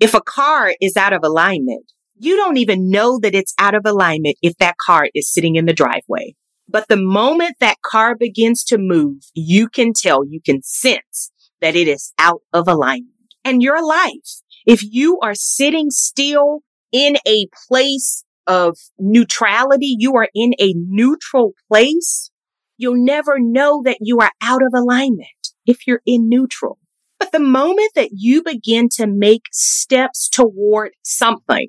If 0.00 0.14
a 0.14 0.20
car 0.20 0.74
is 0.80 0.96
out 0.96 1.12
of 1.12 1.22
alignment, 1.22 1.92
you 2.18 2.36
don't 2.36 2.56
even 2.56 2.90
know 2.90 3.18
that 3.20 3.34
it's 3.34 3.54
out 3.58 3.74
of 3.74 3.86
alignment 3.86 4.36
if 4.42 4.56
that 4.58 4.76
car 4.78 5.08
is 5.14 5.32
sitting 5.32 5.56
in 5.56 5.66
the 5.66 5.72
driveway. 5.72 6.34
But 6.68 6.86
the 6.88 6.96
moment 6.96 7.56
that 7.60 7.82
car 7.82 8.14
begins 8.14 8.62
to 8.64 8.78
move, 8.78 9.24
you 9.34 9.68
can 9.68 9.92
tell, 9.92 10.24
you 10.24 10.40
can 10.44 10.62
sense 10.62 11.32
that 11.60 11.76
it 11.76 11.88
is 11.88 12.12
out 12.18 12.42
of 12.52 12.68
alignment. 12.68 13.14
And 13.44 13.62
your 13.62 13.84
life, 13.84 14.42
if 14.66 14.82
you 14.82 15.18
are 15.22 15.34
sitting 15.34 15.90
still 15.90 16.60
in 16.92 17.16
a 17.26 17.46
place 17.68 18.24
of 18.50 18.76
neutrality, 18.98 19.94
you 19.96 20.16
are 20.16 20.28
in 20.34 20.54
a 20.60 20.74
neutral 20.76 21.52
place, 21.68 22.32
you'll 22.76 23.02
never 23.02 23.38
know 23.38 23.80
that 23.84 23.98
you 24.00 24.18
are 24.18 24.32
out 24.42 24.60
of 24.62 24.72
alignment 24.74 25.28
if 25.66 25.86
you're 25.86 26.02
in 26.04 26.28
neutral. 26.28 26.76
But 27.20 27.30
the 27.30 27.38
moment 27.38 27.92
that 27.94 28.08
you 28.12 28.42
begin 28.42 28.88
to 28.96 29.06
make 29.06 29.42
steps 29.52 30.28
toward 30.28 30.90
something, 31.04 31.68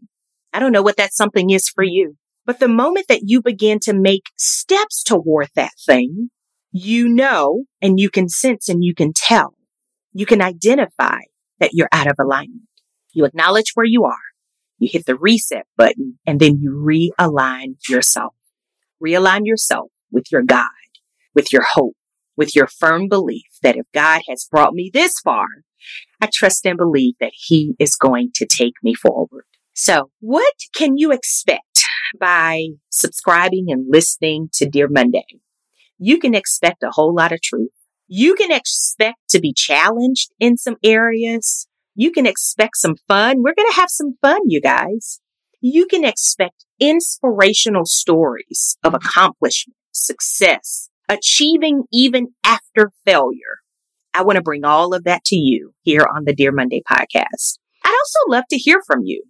I 0.53 0.59
don't 0.59 0.71
know 0.71 0.81
what 0.81 0.97
that 0.97 1.13
something 1.13 1.51
is 1.51 1.69
for 1.69 1.83
you, 1.83 2.15
but 2.47 2.59
the 2.59 2.67
moment 2.67 3.05
that 3.09 3.21
you 3.25 3.43
begin 3.43 3.77
to 3.81 3.93
make 3.93 4.23
steps 4.35 5.03
toward 5.03 5.49
that 5.55 5.73
thing, 5.85 6.31
you 6.71 7.07
know, 7.07 7.65
and 7.79 7.99
you 7.99 8.09
can 8.09 8.27
sense 8.27 8.69
and 8.69 8.83
you 8.83 8.95
can 8.95 9.13
tell, 9.13 9.53
you 10.13 10.25
can 10.25 10.41
identify 10.41 11.19
that 11.59 11.71
you're 11.73 11.89
out 11.91 12.07
of 12.07 12.15
alignment. 12.19 12.67
You 13.13 13.25
acknowledge 13.25 13.73
where 13.75 13.85
you 13.85 14.05
are. 14.05 14.30
You 14.81 14.89
hit 14.91 15.05
the 15.05 15.15
reset 15.15 15.67
button 15.77 16.17
and 16.25 16.39
then 16.39 16.57
you 16.59 16.71
realign 16.71 17.75
yourself. 17.87 18.33
Realign 18.99 19.41
yourself 19.43 19.91
with 20.11 20.31
your 20.31 20.41
God, 20.41 20.69
with 21.35 21.53
your 21.53 21.61
hope, 21.73 21.95
with 22.35 22.55
your 22.55 22.65
firm 22.65 23.07
belief 23.07 23.45
that 23.61 23.75
if 23.75 23.85
God 23.93 24.23
has 24.27 24.47
brought 24.49 24.73
me 24.73 24.89
this 24.91 25.13
far, 25.23 25.45
I 26.19 26.29
trust 26.33 26.65
and 26.65 26.79
believe 26.79 27.13
that 27.19 27.33
He 27.35 27.75
is 27.77 27.95
going 27.95 28.31
to 28.33 28.47
take 28.47 28.73
me 28.81 28.95
forward. 28.95 29.45
So 29.75 30.09
what 30.19 30.55
can 30.73 30.97
you 30.97 31.11
expect 31.11 31.83
by 32.19 32.69
subscribing 32.89 33.67
and 33.69 33.85
listening 33.87 34.49
to 34.53 34.67
Dear 34.67 34.87
Monday? 34.89 35.25
You 35.99 36.17
can 36.17 36.33
expect 36.33 36.81
a 36.81 36.89
whole 36.89 37.13
lot 37.13 37.31
of 37.31 37.43
truth. 37.43 37.69
You 38.07 38.33
can 38.33 38.51
expect 38.51 39.29
to 39.29 39.39
be 39.39 39.53
challenged 39.53 40.31
in 40.39 40.57
some 40.57 40.77
areas. 40.83 41.67
You 41.95 42.11
can 42.11 42.25
expect 42.25 42.77
some 42.77 42.95
fun. 43.07 43.43
We're 43.43 43.55
going 43.55 43.69
to 43.69 43.79
have 43.79 43.89
some 43.89 44.13
fun, 44.21 44.41
you 44.45 44.61
guys. 44.61 45.19
You 45.59 45.85
can 45.85 46.03
expect 46.03 46.65
inspirational 46.79 47.85
stories 47.85 48.77
of 48.83 48.93
accomplishment, 48.93 49.77
success, 49.91 50.89
achieving 51.07 51.83
even 51.91 52.29
after 52.43 52.91
failure. 53.05 53.59
I 54.13 54.23
want 54.23 54.37
to 54.37 54.41
bring 54.41 54.65
all 54.65 54.93
of 54.93 55.03
that 55.03 55.23
to 55.25 55.35
you 55.35 55.73
here 55.83 56.07
on 56.13 56.25
the 56.25 56.33
Dear 56.33 56.51
Monday 56.51 56.81
podcast. 56.89 57.59
I'd 57.83 57.97
also 57.99 58.19
love 58.29 58.45
to 58.49 58.57
hear 58.57 58.81
from 58.85 59.01
you. 59.03 59.23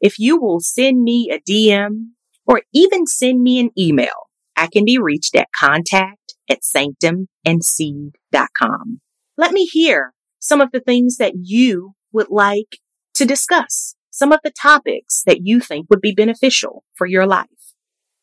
If 0.00 0.18
you 0.18 0.40
will 0.40 0.60
send 0.60 1.02
me 1.02 1.30
a 1.30 1.40
DM 1.40 2.10
or 2.46 2.62
even 2.72 3.06
send 3.06 3.42
me 3.42 3.60
an 3.60 3.70
email, 3.78 4.28
I 4.56 4.68
can 4.68 4.84
be 4.84 4.98
reached 4.98 5.34
at 5.34 5.48
contact 5.58 6.34
at 6.48 6.60
sanctumandseed.com. 6.62 9.00
Let 9.36 9.52
me 9.52 9.66
hear 9.66 10.14
some 10.38 10.60
of 10.60 10.70
the 10.72 10.80
things 10.80 11.16
that 11.16 11.32
you 11.42 11.95
would 12.12 12.30
like 12.30 12.78
to 13.14 13.24
discuss, 13.24 13.94
some 14.10 14.32
of 14.32 14.40
the 14.42 14.50
topics 14.50 15.22
that 15.26 15.40
you 15.42 15.60
think 15.60 15.86
would 15.90 16.00
be 16.00 16.14
beneficial 16.14 16.84
for 16.94 17.06
your 17.06 17.26
life. 17.26 17.46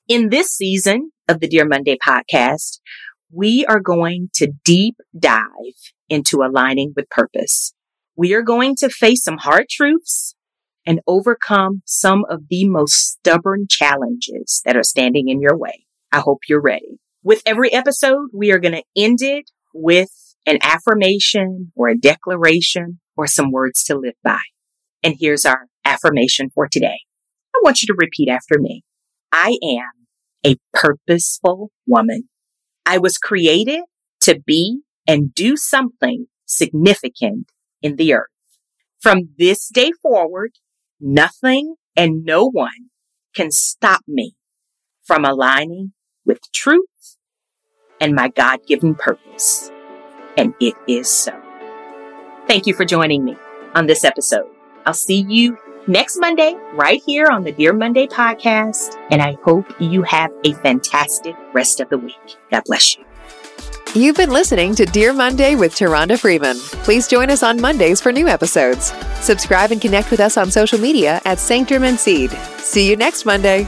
In 0.07 0.29
this 0.29 0.47
season 0.47 1.11
of 1.29 1.39
the 1.39 1.47
Dear 1.47 1.65
Monday 1.65 1.97
podcast, 2.05 2.79
we 3.31 3.65
are 3.65 3.79
going 3.79 4.29
to 4.35 4.53
deep 4.65 4.95
dive 5.17 5.47
into 6.09 6.43
aligning 6.43 6.93
with 6.95 7.09
purpose. 7.09 7.73
We 8.15 8.33
are 8.33 8.41
going 8.41 8.75
to 8.77 8.89
face 8.89 9.23
some 9.23 9.37
hard 9.37 9.69
truths 9.69 10.35
and 10.85 10.99
overcome 11.07 11.81
some 11.85 12.25
of 12.29 12.47
the 12.49 12.67
most 12.67 12.93
stubborn 12.93 13.67
challenges 13.69 14.61
that 14.65 14.75
are 14.75 14.83
standing 14.83 15.29
in 15.29 15.41
your 15.41 15.57
way. 15.57 15.85
I 16.11 16.19
hope 16.19 16.41
you're 16.47 16.61
ready. 16.61 16.99
With 17.23 17.41
every 17.45 17.71
episode, 17.71 18.29
we 18.33 18.51
are 18.51 18.59
going 18.59 18.75
to 18.75 18.83
end 18.95 19.21
it 19.21 19.49
with 19.73 20.11
an 20.45 20.59
affirmation 20.61 21.71
or 21.75 21.87
a 21.89 21.97
declaration 21.97 22.99
or 23.15 23.27
some 23.27 23.51
words 23.51 23.83
to 23.85 23.95
live 23.95 24.15
by. 24.23 24.39
And 25.03 25.15
here's 25.19 25.45
our 25.45 25.67
affirmation 25.85 26.49
for 26.53 26.67
today. 26.67 26.99
I 27.55 27.59
want 27.63 27.81
you 27.81 27.87
to 27.87 27.95
repeat 27.97 28.29
after 28.29 28.59
me. 28.59 28.83
I 29.31 29.57
am 29.63 30.07
a 30.45 30.57
purposeful 30.73 31.71
woman. 31.87 32.29
I 32.85 32.97
was 32.97 33.17
created 33.17 33.81
to 34.21 34.39
be 34.39 34.81
and 35.07 35.33
do 35.33 35.57
something 35.57 36.27
significant 36.45 37.47
in 37.81 37.95
the 37.97 38.13
earth. 38.13 38.29
From 39.01 39.29
this 39.37 39.67
day 39.67 39.91
forward, 40.01 40.53
nothing 40.99 41.75
and 41.95 42.23
no 42.23 42.49
one 42.49 42.89
can 43.35 43.51
stop 43.51 44.01
me 44.07 44.35
from 45.03 45.25
aligning 45.25 45.91
with 46.25 46.39
truth 46.53 47.17
and 47.99 48.13
my 48.13 48.29
God 48.29 48.59
given 48.67 48.95
purpose. 48.95 49.71
And 50.37 50.53
it 50.59 50.75
is 50.87 51.09
so. 51.09 51.42
Thank 52.47 52.67
you 52.67 52.73
for 52.73 52.85
joining 52.85 53.23
me 53.23 53.37
on 53.73 53.87
this 53.87 54.03
episode. 54.03 54.47
I'll 54.85 54.93
see 54.93 55.25
you 55.27 55.57
next 55.87 56.17
Monday 56.19 56.55
right 56.73 57.01
here 57.05 57.27
on 57.27 57.43
the 57.43 57.51
Dear 57.51 57.73
Monday 57.73 58.07
podcast. 58.07 58.95
And 59.11 59.21
I 59.21 59.37
hope 59.43 59.65
you 59.79 60.03
have 60.03 60.31
a 60.43 60.53
fantastic 60.53 61.35
rest 61.53 61.79
of 61.79 61.89
the 61.89 61.97
week. 61.97 62.37
God 62.51 62.63
bless 62.65 62.97
you. 62.97 63.05
You've 63.95 64.17
been 64.17 64.31
listening 64.31 64.73
to 64.75 64.85
Dear 64.85 65.13
Monday 65.13 65.53
with 65.55 65.75
Taronda 65.75 66.19
Freeman. 66.19 66.57
Please 66.57 67.07
join 67.07 67.29
us 67.29 67.43
on 67.43 67.61
Mondays 67.61 68.01
for 68.01 68.11
new 68.11 68.27
episodes. 68.27 68.91
Subscribe 69.21 69.71
and 69.71 69.79
connect 69.79 70.09
with 70.09 70.19
us 70.19 70.35
on 70.35 70.49
social 70.49 70.79
media 70.79 71.21
at 71.25 71.37
Sanctum 71.37 71.83
and 71.83 71.99
Seed. 71.99 72.31
See 72.57 72.89
you 72.89 72.95
next 72.95 73.23
Monday. 73.25 73.67